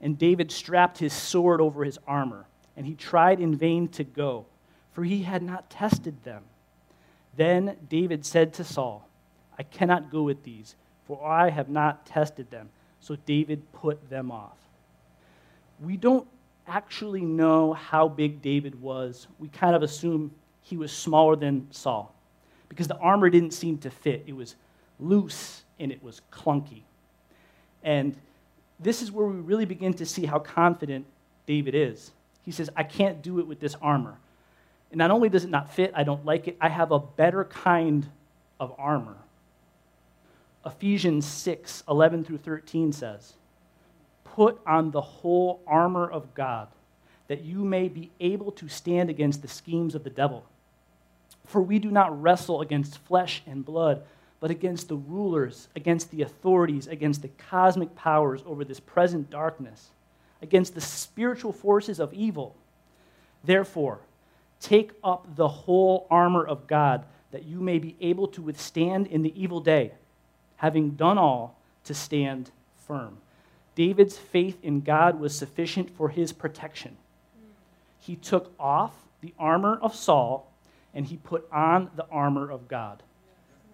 And 0.00 0.18
David 0.18 0.50
strapped 0.50 0.98
his 0.98 1.12
sword 1.12 1.60
over 1.60 1.84
his 1.84 1.98
armor, 2.06 2.46
and 2.76 2.84
he 2.84 2.94
tried 2.94 3.38
in 3.38 3.54
vain 3.54 3.86
to 3.88 4.02
go 4.02 4.46
for 4.98 5.04
he 5.04 5.22
had 5.22 5.44
not 5.44 5.70
tested 5.70 6.24
them. 6.24 6.42
Then 7.36 7.76
David 7.88 8.26
said 8.26 8.52
to 8.54 8.64
Saul, 8.64 9.08
I 9.56 9.62
cannot 9.62 10.10
go 10.10 10.24
with 10.24 10.42
these, 10.42 10.74
for 11.06 11.24
I 11.24 11.50
have 11.50 11.68
not 11.68 12.04
tested 12.04 12.50
them. 12.50 12.70
So 13.00 13.16
David 13.26 13.62
put 13.72 14.10
them 14.10 14.30
off. 14.30 14.58
We 15.80 15.96
don't 15.96 16.26
actually 16.66 17.22
know 17.22 17.72
how 17.72 18.08
big 18.08 18.42
David 18.42 18.80
was. 18.80 19.26
We 19.38 19.48
kind 19.48 19.74
of 19.74 19.82
assume 19.82 20.32
he 20.62 20.76
was 20.76 20.92
smaller 20.92 21.36
than 21.36 21.68
Saul 21.70 22.14
because 22.68 22.88
the 22.88 22.96
armor 22.98 23.30
didn't 23.30 23.52
seem 23.52 23.78
to 23.78 23.90
fit. 23.90 24.24
It 24.26 24.34
was 24.36 24.54
loose 25.00 25.62
and 25.78 25.90
it 25.90 26.02
was 26.02 26.20
clunky. 26.32 26.82
And 27.82 28.16
this 28.80 29.02
is 29.02 29.10
where 29.10 29.26
we 29.26 29.36
really 29.36 29.64
begin 29.64 29.94
to 29.94 30.06
see 30.06 30.26
how 30.26 30.38
confident 30.38 31.06
David 31.46 31.74
is. 31.74 32.10
He 32.42 32.50
says, 32.50 32.70
I 32.76 32.82
can't 32.82 33.22
do 33.22 33.38
it 33.38 33.46
with 33.46 33.60
this 33.60 33.74
armor. 33.80 34.16
And 34.90 34.98
not 34.98 35.10
only 35.10 35.28
does 35.28 35.44
it 35.44 35.50
not 35.50 35.72
fit, 35.74 35.92
I 35.94 36.02
don't 36.04 36.24
like 36.24 36.48
it, 36.48 36.56
I 36.60 36.68
have 36.68 36.92
a 36.92 36.98
better 36.98 37.44
kind 37.44 38.06
of 38.58 38.74
armor. 38.78 39.16
Ephesians 40.68 41.26
6 41.26 41.82
11 41.88 42.24
through 42.24 42.38
13 42.38 42.92
says, 42.92 43.34
Put 44.24 44.60
on 44.66 44.90
the 44.90 45.00
whole 45.00 45.60
armor 45.66 46.08
of 46.08 46.34
God, 46.34 46.68
that 47.26 47.44
you 47.44 47.64
may 47.64 47.88
be 47.88 48.10
able 48.20 48.52
to 48.52 48.68
stand 48.68 49.10
against 49.10 49.42
the 49.42 49.48
schemes 49.48 49.94
of 49.94 50.04
the 50.04 50.10
devil. 50.10 50.44
For 51.46 51.60
we 51.60 51.78
do 51.78 51.90
not 51.90 52.20
wrestle 52.20 52.60
against 52.60 52.98
flesh 52.98 53.42
and 53.46 53.64
blood, 53.64 54.02
but 54.40 54.50
against 54.50 54.88
the 54.88 54.96
rulers, 54.96 55.68
against 55.74 56.10
the 56.10 56.22
authorities, 56.22 56.86
against 56.86 57.22
the 57.22 57.28
cosmic 57.28 57.96
powers 57.96 58.42
over 58.46 58.64
this 58.64 58.80
present 58.80 59.30
darkness, 59.30 59.90
against 60.42 60.74
the 60.74 60.80
spiritual 60.80 61.52
forces 61.52 61.98
of 61.98 62.12
evil. 62.12 62.54
Therefore, 63.42 64.00
Take 64.60 64.92
up 65.04 65.36
the 65.36 65.48
whole 65.48 66.06
armor 66.10 66.44
of 66.44 66.66
God, 66.66 67.04
that 67.30 67.44
you 67.44 67.60
may 67.60 67.78
be 67.78 67.96
able 68.00 68.26
to 68.28 68.42
withstand 68.42 69.06
in 69.06 69.22
the 69.22 69.40
evil 69.40 69.60
day, 69.60 69.92
having 70.58 70.90
done 70.90 71.18
all 71.18 71.58
to 71.84 71.94
stand 71.94 72.50
firm. 72.86 73.18
David's 73.74 74.18
faith 74.18 74.58
in 74.62 74.80
God 74.80 75.18
was 75.18 75.36
sufficient 75.36 75.90
for 75.96 76.08
his 76.08 76.32
protection. 76.32 76.96
He 78.00 78.16
took 78.16 78.52
off 78.58 78.92
the 79.20 79.32
armor 79.38 79.78
of 79.80 79.94
Saul 79.94 80.50
and 80.94 81.06
he 81.06 81.16
put 81.16 81.46
on 81.52 81.90
the 81.96 82.06
armor 82.10 82.50
of 82.50 82.68
God. 82.68 83.02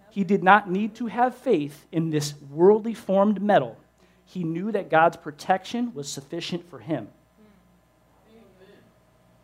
He 0.09 0.23
did 0.23 0.43
not 0.43 0.69
need 0.69 0.95
to 0.95 1.07
have 1.07 1.35
faith 1.35 1.85
in 1.91 2.09
this 2.09 2.35
worldly 2.51 2.93
formed 2.93 3.41
metal. 3.41 3.77
He 4.25 4.43
knew 4.43 4.71
that 4.71 4.89
God's 4.89 5.17
protection 5.17 5.93
was 5.93 6.07
sufficient 6.07 6.69
for 6.69 6.79
him. 6.79 7.07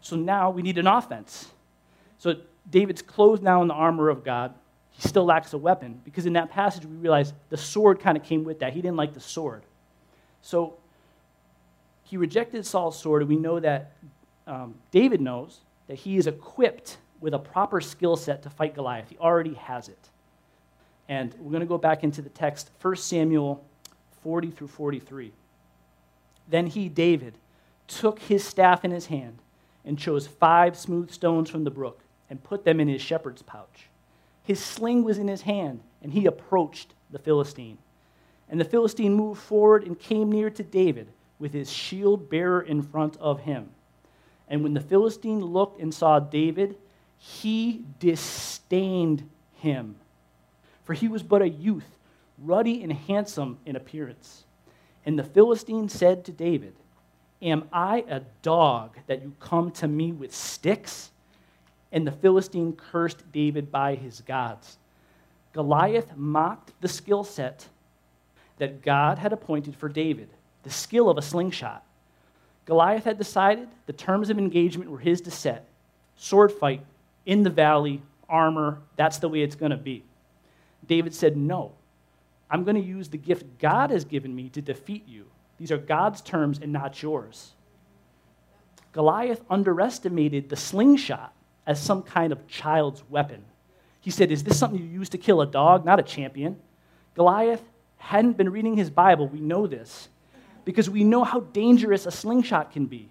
So 0.01 0.15
now 0.15 0.49
we 0.49 0.61
need 0.61 0.77
an 0.77 0.87
offense. 0.87 1.49
So 2.17 2.35
David's 2.69 3.01
clothed 3.01 3.43
now 3.43 3.61
in 3.61 3.67
the 3.67 3.73
armor 3.73 4.09
of 4.09 4.23
God. 4.23 4.53
He 4.91 5.07
still 5.07 5.25
lacks 5.25 5.53
a 5.53 5.57
weapon 5.57 6.01
because 6.03 6.25
in 6.25 6.33
that 6.33 6.51
passage 6.51 6.85
we 6.85 6.95
realize 6.95 7.33
the 7.49 7.57
sword 7.57 7.99
kind 7.99 8.17
of 8.17 8.23
came 8.23 8.43
with 8.43 8.59
that. 8.59 8.73
He 8.73 8.81
didn't 8.81 8.97
like 8.97 9.13
the 9.13 9.19
sword. 9.19 9.63
So 10.41 10.75
he 12.03 12.17
rejected 12.17 12.65
Saul's 12.65 12.99
sword, 12.99 13.21
and 13.21 13.29
we 13.29 13.37
know 13.37 13.59
that 13.59 13.93
um, 14.45 14.75
David 14.91 15.21
knows 15.21 15.59
that 15.87 15.95
he 15.95 16.17
is 16.17 16.27
equipped 16.27 16.97
with 17.21 17.33
a 17.33 17.39
proper 17.39 17.79
skill 17.79 18.17
set 18.17 18.43
to 18.43 18.49
fight 18.49 18.75
Goliath. 18.75 19.09
He 19.09 19.17
already 19.17 19.53
has 19.53 19.87
it. 19.87 20.09
And 21.07 21.33
we're 21.39 21.51
going 21.51 21.61
to 21.61 21.67
go 21.67 21.77
back 21.77 22.03
into 22.03 22.21
the 22.21 22.29
text, 22.29 22.71
1 22.81 22.95
Samuel 22.97 23.63
40 24.23 24.51
through 24.51 24.67
43. 24.67 25.31
Then 26.47 26.67
he, 26.67 26.89
David, 26.89 27.35
took 27.87 28.19
his 28.19 28.43
staff 28.43 28.83
in 28.83 28.91
his 28.91 29.07
hand 29.07 29.37
and 29.85 29.97
chose 29.97 30.27
five 30.27 30.77
smooth 30.77 31.11
stones 31.11 31.49
from 31.49 31.63
the 31.63 31.71
brook 31.71 32.01
and 32.29 32.43
put 32.43 32.65
them 32.65 32.79
in 32.79 32.87
his 32.87 33.01
shepherd's 33.01 33.41
pouch. 33.41 33.87
His 34.43 34.63
sling 34.63 35.03
was 35.03 35.17
in 35.17 35.27
his 35.27 35.41
hand, 35.41 35.81
and 36.01 36.11
he 36.11 36.25
approached 36.25 36.93
the 37.11 37.19
Philistine. 37.19 37.77
And 38.49 38.59
the 38.59 38.65
Philistine 38.65 39.13
moved 39.13 39.41
forward 39.41 39.85
and 39.85 39.97
came 39.97 40.31
near 40.31 40.49
to 40.49 40.63
David 40.63 41.07
with 41.39 41.53
his 41.53 41.71
shield 41.71 42.29
bearer 42.29 42.61
in 42.61 42.81
front 42.81 43.17
of 43.17 43.41
him. 43.41 43.69
And 44.47 44.63
when 44.63 44.73
the 44.73 44.81
Philistine 44.81 45.39
looked 45.39 45.79
and 45.79 45.93
saw 45.93 46.19
David, 46.19 46.75
he 47.17 47.85
disdained 47.99 49.29
him, 49.55 49.95
for 50.83 50.93
he 50.93 51.07
was 51.07 51.23
but 51.23 51.41
a 51.41 51.49
youth, 51.49 51.97
ruddy 52.39 52.83
and 52.83 52.91
handsome 52.91 53.59
in 53.65 53.75
appearance. 53.75 54.43
And 55.05 55.17
the 55.17 55.23
Philistine 55.23 55.87
said 55.87 56.25
to 56.25 56.31
David, 56.31 56.75
Am 57.41 57.67
I 57.71 58.03
a 58.07 58.21
dog 58.41 58.97
that 59.07 59.21
you 59.23 59.33
come 59.39 59.71
to 59.71 59.87
me 59.87 60.11
with 60.11 60.35
sticks? 60.35 61.11
And 61.91 62.07
the 62.07 62.11
Philistine 62.11 62.73
cursed 62.73 63.31
David 63.31 63.71
by 63.71 63.95
his 63.95 64.21
gods. 64.21 64.77
Goliath 65.53 66.15
mocked 66.15 66.71
the 66.81 66.87
skill 66.87 67.23
set 67.23 67.67
that 68.57 68.81
God 68.81 69.17
had 69.17 69.33
appointed 69.33 69.75
for 69.75 69.89
David, 69.89 70.29
the 70.63 70.69
skill 70.69 71.09
of 71.09 71.17
a 71.17 71.21
slingshot. 71.21 71.83
Goliath 72.65 73.03
had 73.03 73.17
decided 73.17 73.67
the 73.85 73.93
terms 73.93 74.29
of 74.29 74.37
engagement 74.37 74.89
were 74.89 74.99
his 74.99 75.19
to 75.21 75.31
set 75.31 75.67
sword 76.15 76.51
fight 76.51 76.85
in 77.25 77.43
the 77.43 77.49
valley, 77.49 78.01
armor, 78.29 78.79
that's 78.95 79.17
the 79.17 79.27
way 79.27 79.41
it's 79.41 79.55
going 79.55 79.71
to 79.71 79.77
be. 79.77 80.03
David 80.87 81.13
said, 81.13 81.35
No, 81.35 81.73
I'm 82.49 82.63
going 82.63 82.75
to 82.75 82.87
use 82.87 83.09
the 83.09 83.17
gift 83.17 83.59
God 83.59 83.89
has 83.89 84.05
given 84.05 84.35
me 84.35 84.49
to 84.49 84.61
defeat 84.61 85.07
you. 85.07 85.25
These 85.57 85.71
are 85.71 85.77
God's 85.77 86.21
terms 86.21 86.59
and 86.61 86.71
not 86.71 87.01
yours. 87.01 87.51
Goliath 88.93 89.41
underestimated 89.49 90.49
the 90.49 90.55
slingshot 90.55 91.33
as 91.65 91.81
some 91.81 92.01
kind 92.01 92.31
of 92.31 92.47
child's 92.47 93.03
weapon. 93.09 93.43
He 93.99 94.11
said, 94.11 94.31
Is 94.31 94.43
this 94.43 94.57
something 94.57 94.79
you 94.79 94.85
use 94.85 95.09
to 95.09 95.17
kill 95.17 95.41
a 95.41 95.45
dog, 95.45 95.85
not 95.85 95.99
a 95.99 96.03
champion? 96.03 96.57
Goliath 97.15 97.61
hadn't 97.97 98.37
been 98.37 98.49
reading 98.49 98.75
his 98.75 98.89
Bible. 98.89 99.27
We 99.27 99.39
know 99.39 99.67
this 99.67 100.09
because 100.65 100.89
we 100.89 101.03
know 101.03 101.23
how 101.23 101.41
dangerous 101.41 102.05
a 102.05 102.11
slingshot 102.11 102.71
can 102.71 102.85
be. 102.85 103.09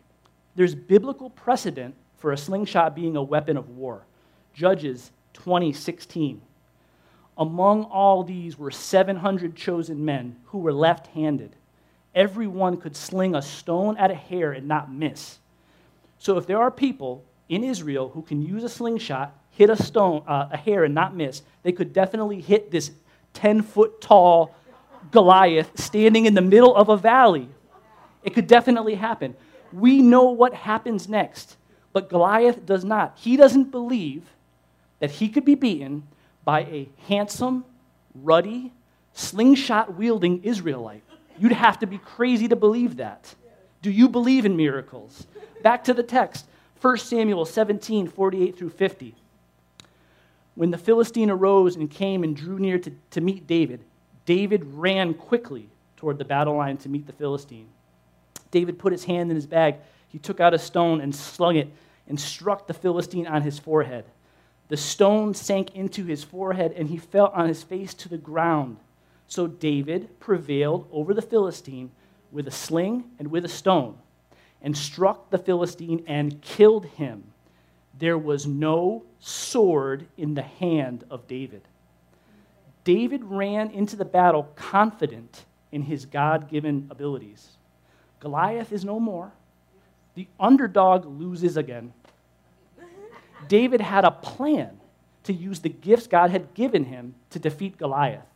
There's 0.57 0.75
biblical 0.75 1.31
precedent 1.31 1.95
for 2.19 2.33
a 2.33 2.37
slingshot 2.37 2.95
being 2.95 3.17
a 3.17 3.23
weapon 3.23 3.57
of 3.57 3.71
war. 3.71 4.05
Judges 4.53 5.11
2016. 5.35 6.43
Among 7.39 7.85
all 7.85 8.23
these 8.23 8.59
were 8.59 8.71
700 8.71 9.57
chosen 9.57 10.05
men 10.05 10.37
who 10.47 10.59
were 10.59 10.73
left 10.73 11.07
handed. 11.09 11.57
Everyone 12.15 12.77
could 12.77 12.97
sling 12.97 13.35
a 13.35 13.43
stone 13.43 13.97
at 13.97 14.11
a 14.11 14.15
hare 14.15 14.53
and 14.53 14.67
not 14.67 14.93
miss. 14.93 15.39
So 16.19 16.37
if 16.37 16.47
there 16.47 16.61
are 16.61 16.71
people 16.71 17.25
in 17.51 17.65
Israel 17.65 18.09
who 18.11 18.23
can 18.23 18.41
use 18.41 18.65
a 18.65 18.69
slingshot, 18.69 19.37
hit 19.51 19.69
a 19.69 19.77
stone, 19.77 20.23
uh, 20.27 20.49
a 20.53 20.57
hare, 20.57 20.85
and 20.85 20.95
not 20.95 21.15
miss, 21.15 21.43
they 21.65 21.73
could 21.73 21.93
definitely 21.93 22.41
hit 22.41 22.71
this 22.71 22.93
10 23.35 23.63
foot 23.63 24.01
tall 24.01 24.55
Goliath 25.11 25.79
standing 25.79 26.27
in 26.27 26.35
the 26.35 26.41
middle 26.41 26.75
of 26.75 26.89
a 26.89 26.97
valley. 26.97 27.49
It 28.23 28.35
could 28.35 28.47
definitely 28.47 28.95
happen. 28.95 29.35
We 29.73 30.01
know 30.01 30.31
what 30.31 30.55
happens 30.55 31.09
next, 31.09 31.57
but 31.93 32.09
Goliath 32.09 32.65
does 32.65 32.85
not. 32.85 33.19
He 33.19 33.37
doesn't 33.37 33.73
believe 33.73 34.23
that 35.01 35.11
he 35.11 35.29
could 35.29 35.45
be 35.45 35.57
beaten 35.57 36.07
by 36.45 36.61
a 36.61 36.89
handsome, 37.09 37.65
ruddy, 38.15 38.73
slingshot 39.13 39.97
wielding 39.97 40.45
Israelite. 40.45 41.03
You'd 41.37 41.53
have 41.53 41.81
to 41.81 41.87
be 41.87 41.99
crazy 41.99 42.47
to 42.49 42.57
believe 42.57 42.97
that. 42.99 43.35
Do 43.83 43.91
you 43.91 44.09
believe 44.09 44.45
in 44.45 44.57
miracles? 44.57 45.27
Back 45.63 45.85
to 45.85 45.95
the 45.95 46.03
text 46.03 46.47
1 46.81 46.97
Samuel 46.99 47.45
17 47.45 48.09
48 48.09 48.57
through 48.57 48.71
50. 48.71 49.15
When 50.55 50.71
the 50.71 50.79
Philistine 50.79 51.31
arose 51.31 51.77
and 51.77 51.91
came 51.91 52.25
and 52.25 52.35
drew 52.35 52.59
near 52.59 52.79
to, 52.79 52.93
to 53.11 53.21
meet 53.21 53.47
David, 53.47 53.81
David 54.25 54.65
ran 54.75 55.15
quickly 55.15 55.69
toward 55.97 56.19
the 56.19 56.25
battle 56.25 56.57
line 56.57 56.77
to 56.79 56.89
meet 56.89 57.07
the 57.07 57.13
Philistine. 57.13 57.69
David 58.51 58.79
put 58.79 58.93
his 58.93 59.05
hand 59.05 59.31
in 59.31 59.37
his 59.37 59.47
bag. 59.47 59.77
He 60.09 60.19
took 60.19 60.41
out 60.41 60.55
a 60.55 60.59
stone 60.59 61.01
and 61.01 61.15
slung 61.15 61.57
it 61.57 61.69
and 62.09 62.19
struck 62.19 62.67
the 62.67 62.75
Philistine 62.75 63.27
on 63.27 63.43
his 63.43 63.59
forehead. 63.59 64.05
The 64.69 64.77
stone 64.77 65.35
sank 65.35 65.75
into 65.75 66.05
his 66.05 66.25
forehead 66.25 66.73
and 66.73 66.89
he 66.89 66.97
fell 66.97 67.29
on 67.29 67.49
his 67.49 67.63
face 67.63 67.93
to 67.95 68.09
the 68.09 68.19
ground. 68.19 68.79
So 69.29 69.47
David 69.47 70.19
prevailed 70.19 70.89
over 70.91 71.15
the 71.15 71.23
Philistine 71.23 71.91
with 72.33 72.49
a 72.49 72.53
sling 72.53 73.05
and 73.19 73.31
with 73.31 73.45
a 73.45 73.49
stone 73.49 73.97
and 74.63 74.77
struck 74.77 75.31
the 75.31 75.39
Philistine 75.39 76.05
and 76.07 76.41
killed 76.43 76.85
him. 76.85 77.25
There 77.99 78.19
was 78.19 78.47
no 78.47 79.05
sword 79.19 80.07
in 80.17 80.35
the 80.35 80.43
hand 80.43 81.05
of 81.11 81.27
David. 81.27 81.63
David 82.85 83.25
ran 83.25 83.71
into 83.71 83.97
the 83.97 84.05
battle 84.05 84.51
confident 84.57 85.45
in 85.71 85.83
his 85.83 86.07
God 86.07 86.49
given 86.49 86.89
abilities. 86.91 87.49
Goliath 88.21 88.73
is 88.73 88.85
no 88.85 88.99
more. 88.99 89.33
The 90.15 90.27
underdog 90.39 91.07
loses 91.07 91.57
again. 91.57 91.93
David 93.49 93.81
had 93.81 94.05
a 94.05 94.11
plan 94.11 94.79
to 95.25 95.33
use 95.33 95.61
the 95.61 95.69
gifts 95.69 96.07
God 96.07 96.31
had 96.31 96.55
given 96.55 96.85
him 96.85 97.15
to 97.31 97.39
defeat 97.39 97.79
Goliath. 97.79 98.27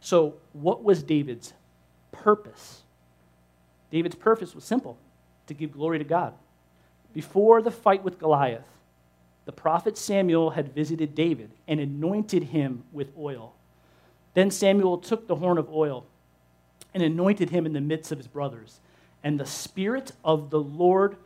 So, 0.00 0.34
what 0.52 0.84
was 0.84 1.02
David's 1.02 1.52
purpose? 2.12 2.82
David's 3.90 4.14
purpose 4.14 4.54
was 4.54 4.64
simple 4.64 4.98
to 5.48 5.54
give 5.54 5.72
glory 5.72 5.98
to 5.98 6.04
God. 6.04 6.34
Before 7.12 7.60
the 7.60 7.70
fight 7.70 8.04
with 8.04 8.18
Goliath, 8.18 8.66
the 9.44 9.52
prophet 9.52 9.96
Samuel 9.96 10.50
had 10.50 10.74
visited 10.74 11.14
David 11.14 11.50
and 11.66 11.80
anointed 11.80 12.44
him 12.44 12.84
with 12.92 13.12
oil. 13.18 13.54
Then 14.34 14.50
Samuel 14.50 14.98
took 14.98 15.26
the 15.26 15.36
horn 15.36 15.58
of 15.58 15.72
oil 15.72 16.06
and 16.94 17.02
anointed 17.02 17.50
him 17.50 17.66
in 17.66 17.72
the 17.72 17.80
midst 17.80 18.12
of 18.12 18.18
his 18.18 18.26
brothers. 18.26 18.78
And 19.24 19.40
the 19.40 19.46
Spirit 19.46 20.12
of 20.24 20.50
the 20.50 20.60
Lord 20.60 21.16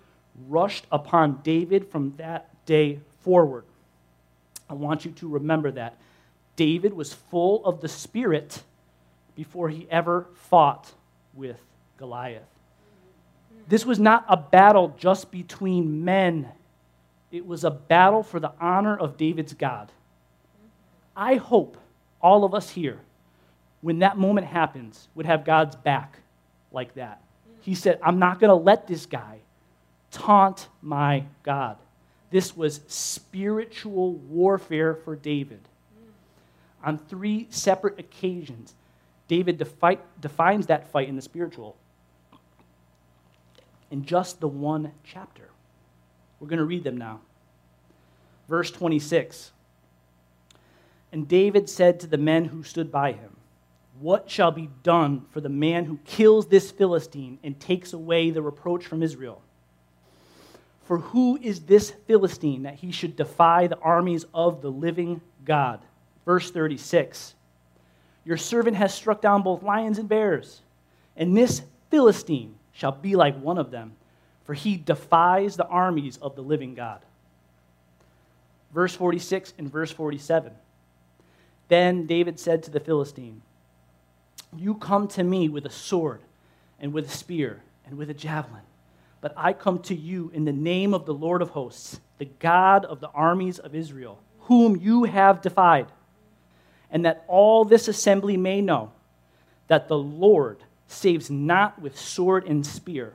rushed 0.49 0.87
upon 0.91 1.41
David 1.43 1.89
from 1.89 2.15
that 2.17 2.49
day 2.65 3.01
forward. 3.23 3.65
I 4.71 4.75
want 4.75 5.05
you 5.05 5.11
to 5.13 5.29
remember 5.29 5.71
that. 5.73 5.97
David 6.57 6.95
was 6.95 7.13
full 7.13 7.65
of 7.65 7.81
the 7.81 7.89
Spirit 7.89 8.63
before 9.35 9.69
he 9.69 9.87
ever 9.91 10.27
fought 10.35 10.93
with 11.35 11.61
Goliath. 11.99 12.52
This 13.73 13.87
was 13.87 13.99
not 13.99 14.27
a 14.29 14.37
battle 14.37 14.95
just 14.99 15.31
between 15.31 16.05
men 16.05 16.53
it 17.33 17.47
was 17.47 17.65
a 17.65 17.71
battle 17.71 18.23
for 18.23 18.39
the 18.39 18.53
honor 18.61 18.97
of 18.97 19.17
David's 19.17 19.55
God. 19.55 19.91
I 21.17 21.37
hope 21.37 21.79
all 22.21 22.45
of 22.45 22.55
us 22.55 22.69
here, 22.69 23.01
when 23.81 24.01
that 24.01 24.19
moment 24.19 24.47
happens, 24.47 25.09
would 25.15 25.25
have 25.25 25.45
God's 25.45 25.75
back 25.75 26.19
like 26.71 26.95
that. 26.95 27.23
He 27.63 27.75
said, 27.75 27.99
I'm 28.03 28.19
not 28.19 28.39
going 28.39 28.51
to 28.51 28.55
let 28.55 28.87
this 28.87 29.07
guy 29.07 29.39
taunt 30.11 30.69
my 30.83 31.25
God. 31.43 31.79
This 32.31 32.55
was 32.55 32.83
spiritual 32.87 34.13
warfare 34.13 34.95
for 34.95 35.17
David. 35.17 35.61
On 36.85 36.99
three 36.99 37.47
separate 37.49 37.99
occasions, 37.99 38.75
David 39.27 39.57
defi- 39.57 40.01
defines 40.21 40.67
that 40.67 40.91
fight 40.93 41.09
in 41.09 41.17
the 41.17 41.23
spiritual 41.23 41.77
in 43.93 44.05
just 44.07 44.41
the 44.41 44.49
one 44.49 44.91
chapter. 45.05 45.51
We're 46.41 46.49
going 46.49 46.59
to 46.59 46.65
read 46.65 46.83
them 46.83 46.97
now. 46.97 47.21
Verse 48.49 48.71
26. 48.71 49.53
And 51.13 51.29
David 51.29 51.69
said 51.69 52.01
to 52.01 52.07
the 52.07 52.17
men 52.17 52.47
who 52.47 52.63
stood 52.63 52.91
by 52.91 53.13
him, 53.13 53.37
What 54.01 54.31
shall 54.31 54.51
be 54.51 54.71
done 54.83 55.27
for 55.31 55.43
the 55.43 55.51
man 55.51 55.85
who 55.85 55.99
kills 56.07 56.47
this 56.47 56.71
Philistine 56.71 57.39
and 57.45 57.61
takes 57.61 57.93
away 57.93 58.31
the 58.31 58.41
reproach 58.41 58.87
from 58.87 59.03
Israel? 59.03 59.43
For 60.85 60.99
who 60.99 61.39
is 61.43 61.61
this 61.61 61.91
Philistine 62.07 62.63
that 62.63 62.77
he 62.77 62.93
should 62.93 63.15
defy 63.15 63.67
the 63.67 63.79
armies 63.79 64.25
of 64.33 64.63
the 64.63 64.71
living 64.71 65.21
God? 65.45 65.81
Verse 66.25 66.51
36 66.51 67.35
Your 68.25 68.39
servant 68.39 68.77
has 68.79 68.95
struck 68.95 69.21
down 69.21 69.43
both 69.43 69.63
lions 69.63 69.99
and 69.99 70.09
bears, 70.09 70.63
and 71.15 71.37
this 71.37 71.61
Philistine 71.91 72.55
shall 72.73 72.93
be 72.93 73.17
like 73.17 73.39
one 73.41 73.59
of 73.59 73.71
them 73.71 73.93
for 74.45 74.55
he 74.55 74.77
defies 74.77 75.57
the 75.57 75.67
armies 75.67 76.19
of 76.21 76.35
the 76.35 76.43
living 76.43 76.75
God. 76.75 77.01
Verse 78.75 78.95
46 78.95 79.55
and 79.59 79.71
verse 79.71 79.91
47. 79.93 80.53
Then 81.69 82.07
David 82.07 82.41
said 82.41 82.63
to 82.65 82.71
the 82.71 82.81
Philistine, 82.81 83.43
You 84.57 84.75
come 84.75 85.09
to 85.09 85.23
me 85.23 85.49
with 85.49 85.67
a 85.67 85.71
sword 85.71 86.21
and 86.81 86.93
with 86.93 87.07
a 87.07 87.17
spear 87.17 87.63
and 87.87 87.97
with 87.97 88.11
a 88.11 88.15
javelin, 88.15 88.63
but 89.21 89.33
I 89.37 89.53
come 89.53 89.79
to 89.81 89.95
you 89.95 90.31
in 90.35 90.45
the 90.45 90.53
name 90.53 90.93
of 90.93 91.07
the 91.07 91.15
Lord 91.15 91.43
of 91.43 91.51
hosts, 91.51 92.01
the 92.19 92.29
God 92.39 92.85
of 92.85 93.01
the 93.01 93.11
armies 93.11 93.59
of 93.59 93.75
Israel, 93.75 94.19
whom 94.41 94.77
you 94.77 95.05
have 95.05 95.41
defied. 95.41 95.87
And 96.91 97.07
that 97.07 97.25
all 97.27 97.65
this 97.65 97.89
assembly 97.89 98.37
may 98.37 98.61
know 98.61 98.93
that 99.69 99.89
the 99.89 99.97
Lord 99.97 100.59
saves 100.93 101.31
not 101.31 101.81
with 101.81 101.99
sword 101.99 102.47
and 102.47 102.67
spear 102.67 103.15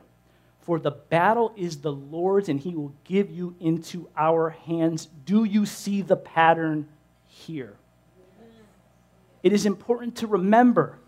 for 0.67 0.79
the 0.79 0.91
battle 0.91 1.53
is 1.55 1.77
the 1.77 1.93
Lord's, 1.93 2.49
and 2.49 2.59
he 2.59 2.75
will 2.75 2.93
give 3.05 3.31
you 3.31 3.55
into 3.61 4.09
our 4.17 4.49
hands. 4.49 5.05
Do 5.23 5.45
you 5.45 5.65
see 5.65 6.01
the 6.01 6.17
pattern 6.17 6.89
here? 7.25 7.77
It 9.43 9.53
is 9.53 9.65
important 9.65 10.17
to 10.17 10.27
remember 10.27 10.99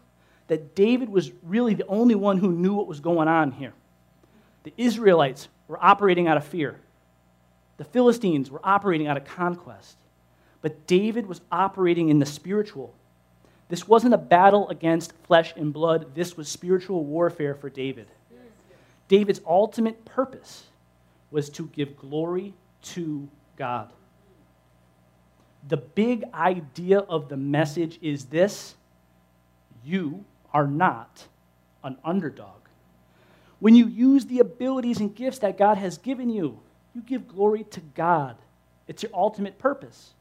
that 0.48 0.76
David 0.76 1.10
was 1.10 1.34
really 1.44 1.74
the 1.74 1.86
only 1.88 2.16
one 2.16 2.38
who 2.38 2.54
knew 2.54 2.74
what 2.74 2.88
was 2.88 3.02
going 3.02 3.28
on 3.28 3.52
here. 3.52 3.74
The 4.64 4.72
Israelites 4.78 5.50
were 5.68 5.84
operating 5.84 6.30
out 6.30 6.38
of 6.38 6.46
fear, 6.46 6.80
the 7.76 7.84
Philistines 7.84 8.50
were 8.50 8.62
operating 8.64 9.08
out 9.08 9.18
of 9.18 9.26
conquest. 9.26 9.98
But 10.62 10.88
David 10.88 11.26
was 11.26 11.42
operating 11.52 12.08
in 12.08 12.20
the 12.20 12.26
spiritual. 12.26 12.94
This 13.70 13.88
wasn't 13.88 14.16
a 14.16 14.18
battle 14.18 14.68
against 14.70 15.14
flesh 15.24 15.54
and 15.56 15.72
blood, 15.72 16.16
this 16.16 16.36
was 16.36 16.50
spiritual 16.50 17.06
warfare 17.06 17.54
for 17.54 17.70
David. 17.70 18.08
David's 19.08 19.42
ultimate 19.46 20.06
purpose 20.06 20.66
was 21.32 21.50
to 21.52 21.68
give 21.68 21.98
glory 21.98 22.54
to 22.82 23.28
God. 23.56 23.92
The 25.68 25.78
big 25.78 26.24
idea 26.34 27.00
of 27.00 27.30
the 27.30 27.38
message 27.38 28.00
is 28.02 28.26
this 28.26 28.76
you 29.84 30.26
are 30.54 30.68
not 30.68 31.26
an 31.84 31.98
underdog. 32.04 32.60
When 33.60 33.76
you 33.76 33.88
use 33.88 34.26
the 34.26 34.40
abilities 34.40 35.00
and 35.00 35.14
gifts 35.14 35.40
that 35.40 35.58
God 35.58 35.78
has 35.78 35.98
given 35.98 36.30
you, 36.30 36.60
you 36.96 37.02
give 37.02 37.28
glory 37.28 37.66
to 37.66 37.82
God. 37.82 38.38
It's 38.88 39.04
your 39.04 39.12
ultimate 39.14 39.60
purpose. 39.60 40.12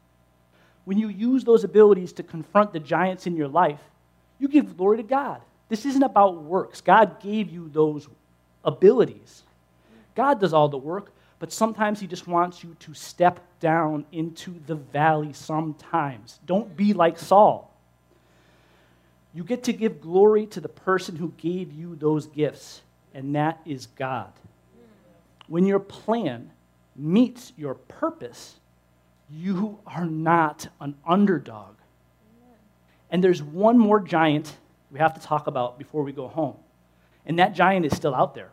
When 0.89 0.97
you 0.97 1.09
use 1.09 1.43
those 1.43 1.63
abilities 1.63 2.13
to 2.13 2.23
confront 2.23 2.73
the 2.73 2.79
giants 2.79 3.27
in 3.27 3.35
your 3.35 3.47
life, 3.47 3.79
you 4.39 4.47
give 4.47 4.75
glory 4.75 4.97
to 4.97 5.03
God. 5.03 5.39
This 5.67 5.85
isn't 5.85 6.01
about 6.01 6.41
works. 6.41 6.81
God 6.81 7.21
gave 7.21 7.51
you 7.51 7.69
those 7.69 8.07
abilities. 8.65 9.43
God 10.15 10.39
does 10.39 10.51
all 10.51 10.67
the 10.67 10.79
work, 10.79 11.11
but 11.37 11.53
sometimes 11.53 11.99
He 11.99 12.07
just 12.07 12.25
wants 12.25 12.63
you 12.63 12.75
to 12.79 12.95
step 12.95 13.39
down 13.59 14.03
into 14.11 14.55
the 14.65 14.73
valley 14.73 15.31
sometimes. 15.31 16.39
Don't 16.47 16.75
be 16.75 16.93
like 16.93 17.19
Saul. 17.19 17.71
You 19.31 19.43
get 19.43 19.65
to 19.65 19.73
give 19.73 20.01
glory 20.01 20.47
to 20.47 20.59
the 20.59 20.69
person 20.69 21.17
who 21.17 21.33
gave 21.37 21.71
you 21.71 21.97
those 21.97 22.25
gifts, 22.25 22.81
and 23.13 23.35
that 23.35 23.61
is 23.63 23.85
God. 23.85 24.33
When 25.47 25.67
your 25.67 25.81
plan 25.81 26.49
meets 26.95 27.53
your 27.57 27.75
purpose, 27.75 28.55
you 29.31 29.79
are 29.85 30.05
not 30.05 30.67
an 30.81 30.95
underdog. 31.05 31.75
And 33.11 33.23
there's 33.23 33.41
one 33.41 33.77
more 33.77 33.99
giant 33.99 34.55
we 34.91 34.99
have 34.99 35.13
to 35.13 35.21
talk 35.21 35.47
about 35.47 35.77
before 35.77 36.03
we 36.03 36.11
go 36.11 36.27
home. 36.27 36.55
And 37.25 37.39
that 37.39 37.53
giant 37.53 37.85
is 37.85 37.95
still 37.95 38.15
out 38.15 38.33
there. 38.33 38.49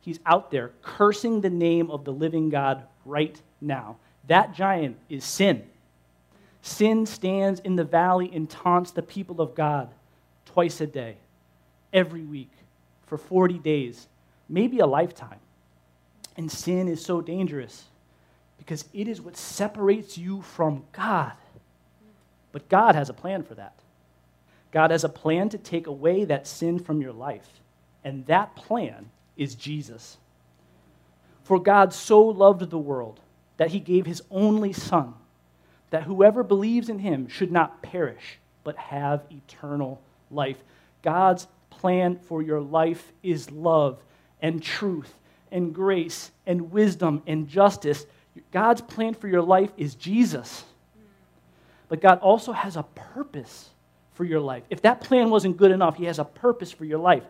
He's 0.00 0.18
out 0.26 0.50
there 0.50 0.72
cursing 0.82 1.40
the 1.40 1.50
name 1.50 1.90
of 1.90 2.04
the 2.04 2.12
living 2.12 2.48
God 2.48 2.84
right 3.04 3.40
now. 3.60 3.96
That 4.26 4.54
giant 4.54 4.96
is 5.08 5.24
sin. 5.24 5.64
Sin 6.62 7.06
stands 7.06 7.60
in 7.60 7.76
the 7.76 7.84
valley 7.84 8.30
and 8.32 8.48
taunts 8.48 8.90
the 8.90 9.02
people 9.02 9.40
of 9.40 9.54
God 9.54 9.88
twice 10.46 10.80
a 10.80 10.86
day, 10.86 11.16
every 11.92 12.22
week, 12.22 12.50
for 13.06 13.16
40 13.16 13.58
days, 13.58 14.08
maybe 14.48 14.80
a 14.80 14.86
lifetime. 14.86 15.38
And 16.36 16.50
sin 16.50 16.88
is 16.88 17.04
so 17.04 17.20
dangerous 17.20 17.84
because 18.60 18.84
it 18.92 19.08
is 19.08 19.22
what 19.22 19.38
separates 19.38 20.18
you 20.18 20.42
from 20.42 20.84
God. 20.92 21.32
But 22.52 22.68
God 22.68 22.94
has 22.94 23.08
a 23.08 23.14
plan 23.14 23.42
for 23.42 23.54
that. 23.54 23.72
God 24.70 24.90
has 24.90 25.02
a 25.02 25.08
plan 25.08 25.48
to 25.48 25.58
take 25.58 25.86
away 25.86 26.24
that 26.26 26.46
sin 26.46 26.78
from 26.78 27.00
your 27.00 27.14
life. 27.14 27.48
And 28.04 28.26
that 28.26 28.54
plan 28.54 29.10
is 29.34 29.54
Jesus. 29.54 30.18
For 31.42 31.58
God 31.58 31.94
so 31.94 32.22
loved 32.22 32.68
the 32.68 32.78
world 32.78 33.18
that 33.56 33.70
he 33.70 33.80
gave 33.80 34.04
his 34.04 34.22
only 34.30 34.74
Son, 34.74 35.14
that 35.88 36.02
whoever 36.02 36.42
believes 36.42 36.90
in 36.90 36.98
him 36.98 37.28
should 37.28 37.50
not 37.50 37.82
perish, 37.82 38.38
but 38.62 38.76
have 38.76 39.22
eternal 39.30 40.02
life. 40.30 40.58
God's 41.02 41.46
plan 41.70 42.18
for 42.18 42.42
your 42.42 42.60
life 42.60 43.10
is 43.22 43.50
love 43.50 43.98
and 44.42 44.62
truth 44.62 45.14
and 45.50 45.74
grace 45.74 46.30
and 46.46 46.70
wisdom 46.70 47.22
and 47.26 47.48
justice. 47.48 48.04
God's 48.50 48.80
plan 48.80 49.14
for 49.14 49.28
your 49.28 49.42
life 49.42 49.70
is 49.76 49.94
Jesus. 49.94 50.64
But 51.88 52.00
God 52.00 52.20
also 52.20 52.52
has 52.52 52.76
a 52.76 52.82
purpose 52.82 53.70
for 54.14 54.24
your 54.24 54.40
life. 54.40 54.62
If 54.70 54.82
that 54.82 55.00
plan 55.00 55.30
wasn't 55.30 55.56
good 55.56 55.70
enough, 55.70 55.96
He 55.96 56.04
has 56.04 56.18
a 56.18 56.24
purpose 56.24 56.70
for 56.70 56.84
your 56.84 56.98
life. 56.98 57.24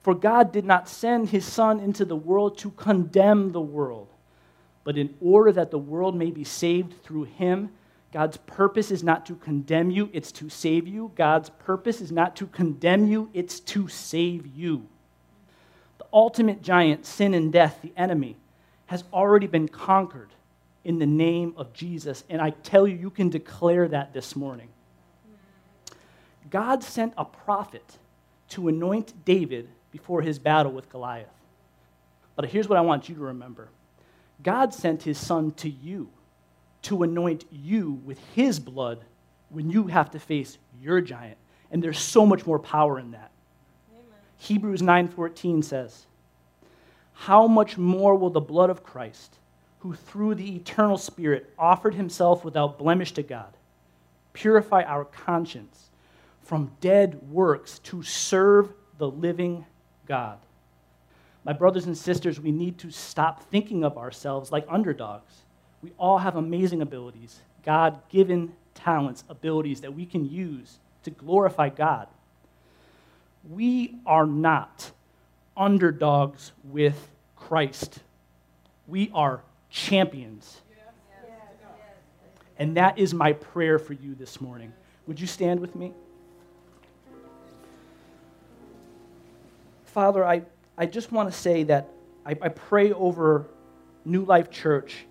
For 0.00 0.14
God 0.14 0.52
did 0.52 0.64
not 0.64 0.88
send 0.88 1.28
His 1.28 1.44
Son 1.44 1.80
into 1.80 2.04
the 2.04 2.16
world 2.16 2.58
to 2.58 2.70
condemn 2.70 3.52
the 3.52 3.60
world, 3.60 4.08
but 4.84 4.96
in 4.96 5.14
order 5.20 5.52
that 5.52 5.70
the 5.70 5.78
world 5.78 6.16
may 6.16 6.30
be 6.30 6.44
saved 6.44 7.02
through 7.02 7.24
Him. 7.24 7.70
God's 8.12 8.36
purpose 8.36 8.90
is 8.90 9.02
not 9.02 9.26
to 9.26 9.34
condemn 9.34 9.90
you, 9.90 10.08
it's 10.12 10.32
to 10.32 10.48
save 10.48 10.88
you. 10.88 11.12
God's 11.14 11.50
purpose 11.50 12.00
is 12.00 12.10
not 12.10 12.36
to 12.36 12.46
condemn 12.46 13.06
you, 13.08 13.28
it's 13.34 13.60
to 13.60 13.88
save 13.88 14.46
you. 14.46 14.86
The 15.98 16.06
ultimate 16.12 16.62
giant, 16.62 17.04
sin 17.04 17.34
and 17.34 17.52
death, 17.52 17.80
the 17.82 17.92
enemy, 17.96 18.36
has 18.86 19.04
already 19.12 19.46
been 19.46 19.68
conquered 19.68 20.30
in 20.84 20.98
the 20.98 21.06
name 21.06 21.54
of 21.56 21.72
Jesus. 21.72 22.24
And 22.30 22.40
I 22.40 22.50
tell 22.50 22.86
you, 22.86 22.96
you 22.96 23.10
can 23.10 23.28
declare 23.28 23.88
that 23.88 24.12
this 24.12 24.36
morning. 24.36 24.68
God 26.48 26.82
sent 26.82 27.12
a 27.18 27.24
prophet 27.24 27.98
to 28.50 28.68
anoint 28.68 29.24
David 29.24 29.68
before 29.90 30.22
his 30.22 30.38
battle 30.38 30.72
with 30.72 30.88
Goliath. 30.88 31.26
But 32.36 32.50
here's 32.50 32.68
what 32.68 32.78
I 32.78 32.82
want 32.82 33.08
you 33.08 33.14
to 33.16 33.20
remember 33.20 33.68
God 34.42 34.72
sent 34.72 35.02
his 35.02 35.18
son 35.18 35.52
to 35.52 35.68
you 35.68 36.08
to 36.82 37.02
anoint 37.02 37.46
you 37.50 38.00
with 38.04 38.20
his 38.34 38.60
blood 38.60 39.00
when 39.48 39.70
you 39.70 39.88
have 39.88 40.10
to 40.12 40.20
face 40.20 40.58
your 40.80 41.00
giant. 41.00 41.38
And 41.70 41.82
there's 41.82 41.98
so 41.98 42.24
much 42.24 42.46
more 42.46 42.60
power 42.60 42.98
in 43.00 43.10
that. 43.10 43.32
Amen. 43.92 44.04
Hebrews 44.38 44.82
9:14 44.82 45.64
says, 45.64 46.06
"How 47.20 47.46
much 47.46 47.76
more 47.76 48.14
will 48.14 48.30
the 48.30 48.40
blood 48.40 48.70
of 48.70 48.84
Christ, 48.84 49.38
who 49.80 49.94
through 49.94 50.36
the 50.36 50.54
eternal 50.54 50.98
spirit 50.98 51.52
offered 51.58 51.94
himself 51.94 52.44
without 52.44 52.78
blemish 52.78 53.12
to 53.12 53.22
God, 53.22 53.56
purify 54.32 54.82
our 54.82 55.04
conscience 55.04 55.90
from 56.42 56.72
dead 56.80 57.30
works 57.30 57.78
to 57.80 58.02
serve 58.02 58.72
the 58.98 59.10
living 59.10 59.64
God?" 60.06 60.38
My 61.44 61.52
brothers 61.52 61.86
and 61.86 61.96
sisters, 61.96 62.40
we 62.40 62.52
need 62.52 62.78
to 62.78 62.90
stop 62.90 63.42
thinking 63.42 63.84
of 63.84 63.96
ourselves 63.96 64.52
like 64.52 64.66
underdogs. 64.68 65.44
We 65.82 65.92
all 65.98 66.18
have 66.18 66.36
amazing 66.36 66.82
abilities, 66.82 67.40
God 67.64 68.00
given 68.08 68.54
talents, 68.74 69.24
abilities 69.28 69.80
that 69.80 69.94
we 69.94 70.06
can 70.06 70.24
use 70.28 70.78
to 71.04 71.10
glorify 71.10 71.68
God. 71.68 72.08
We 73.48 73.96
are 74.04 74.26
not 74.26 74.90
underdogs 75.56 76.52
with 76.64 77.08
Christ. 77.34 78.00
We 78.86 79.10
are 79.14 79.42
champions. 79.70 80.60
And 82.58 82.76
that 82.76 82.98
is 82.98 83.12
my 83.12 83.32
prayer 83.32 83.78
for 83.78 83.92
you 83.92 84.14
this 84.14 84.40
morning. 84.40 84.72
Would 85.06 85.20
you 85.20 85.26
stand 85.26 85.60
with 85.60 85.74
me? 85.74 85.92
Father, 89.84 90.24
I, 90.24 90.42
I 90.76 90.86
just 90.86 91.12
want 91.12 91.30
to 91.32 91.38
say 91.38 91.62
that 91.64 91.88
I, 92.24 92.30
I 92.40 92.48
pray 92.48 92.92
over 92.92 93.46
New 94.04 94.24
Life 94.24 94.50
Church 94.50 95.06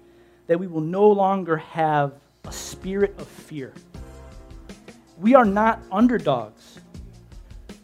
that 0.47 0.59
we 0.59 0.67
will 0.67 0.81
no 0.81 1.09
longer 1.09 1.57
have 1.57 2.13
a 2.45 2.51
spirit 2.51 3.15
of 3.17 3.27
fear. 3.27 3.73
We 5.17 5.33
are 5.33 5.45
not 5.45 5.81
underdogs. 5.91 6.79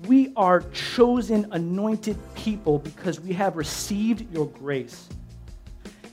We 0.05 0.33
are 0.35 0.61
chosen, 0.71 1.47
anointed 1.51 2.17
people 2.43 2.79
because 2.79 3.19
we 3.19 3.33
have 3.33 3.55
received 3.55 4.31
your 4.33 4.47
grace. 4.47 5.09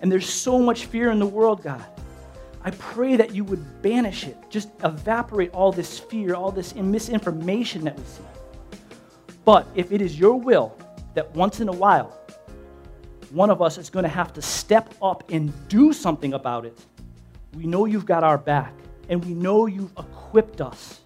And 0.01 0.11
there's 0.11 0.29
so 0.29 0.59
much 0.59 0.87
fear 0.87 1.11
in 1.11 1.19
the 1.19 1.27
world, 1.27 1.63
God. 1.63 1.85
I 2.63 2.71
pray 2.73 3.17
that 3.17 3.35
you 3.35 3.45
would 3.45 3.83
banish 3.83 4.27
it, 4.27 4.37
just 4.51 4.69
evaporate 4.85 5.53
all 5.53 5.73
this 5.73 5.99
fear, 5.99 6.35
all 6.35 6.51
this 6.51 6.75
misinformation 6.75 7.85
that 7.85 7.97
we 7.97 8.05
see. 8.05 8.23
But 9.45 9.67
if 9.75 9.93
it 9.93 10.03
is 10.03 10.19
your 10.19 10.39
will 10.39 10.77
that 11.15 11.35
once 11.35 11.61
in 11.61 11.69
a 11.69 11.73
while 11.73 12.19
one 13.31 13.51
of 13.51 13.61
us 13.61 13.79
is 13.79 13.91
going 13.91 14.05
to 14.05 14.09
have 14.09 14.33
to 14.35 14.43
step 14.43 14.95
up 15.03 15.31
and 15.31 15.53
do 15.69 15.93
something 15.93 16.33
about 16.33 16.65
it. 16.65 16.79
We 17.55 17.67
know 17.67 17.85
you've 17.85 18.07
got 18.07 18.25
our 18.25 18.39
back, 18.39 18.73
and 19.09 19.25
we 19.25 19.35
know 19.35 19.67
you've 19.67 19.93
equipped 19.99 20.61
us 20.61 21.01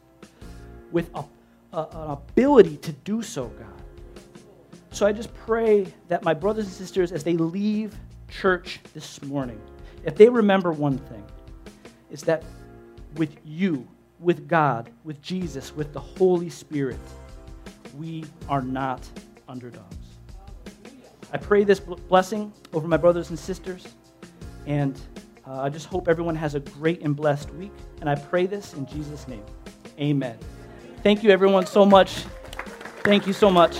with 0.91 1.11
a, 1.15 1.25
a, 1.73 1.81
an 1.81 2.11
ability 2.11 2.77
to 2.79 2.93
do 2.93 3.23
so, 3.23 3.47
God. 3.47 3.82
So 4.93 5.07
I 5.07 5.13
just 5.13 5.35
pray 5.35 5.87
that 6.09 6.23
my 6.23 6.35
brothers 6.35 6.67
and 6.67 6.75
sisters, 6.75 7.13
as 7.13 7.25
they 7.25 7.33
leave 7.33 7.95
church 8.29 8.81
this 8.93 9.23
morning, 9.23 9.61
if 10.05 10.17
they 10.17 10.29
remember 10.29 10.71
one 10.71 10.99
thing, 10.99 11.25
is 12.11 12.23
that 12.25 12.45
with 13.17 13.35
you, 13.45 13.89
with 14.21 14.47
God, 14.47 14.91
with 15.03 15.21
Jesus, 15.23 15.75
with 15.75 15.95
the 15.95 16.01
Holy 16.01 16.51
Spirit, 16.51 17.01
we 17.97 18.25
are 18.49 18.61
not 18.61 19.09
underdogs. 19.49 19.97
I 21.33 21.39
pray 21.39 21.65
this 21.65 21.81
blessing 21.81 22.53
over 22.75 22.87
my 22.87 22.99
brothers 22.99 23.31
and 23.31 23.39
sisters, 23.39 23.89
and 24.67 25.01
uh, 25.47 25.63
I 25.63 25.71
just 25.71 25.87
hope 25.87 26.07
everyone 26.07 26.37
has 26.37 26.55
a 26.55 26.61
great 26.61 27.01
and 27.01 27.17
blessed 27.17 27.51
week. 27.55 27.73
And 28.01 28.11
I 28.11 28.15
pray 28.15 28.45
this 28.45 28.75
in 28.75 28.85
Jesus' 28.87 29.27
name. 29.27 29.45
Amen. 29.99 30.39
Thank 31.03 31.23
you, 31.23 31.31
everyone, 31.31 31.67
so 31.67 31.87
much. 31.87 32.25
Thank 33.05 33.27
you 33.27 33.33
so 33.33 33.51
much. 33.51 33.79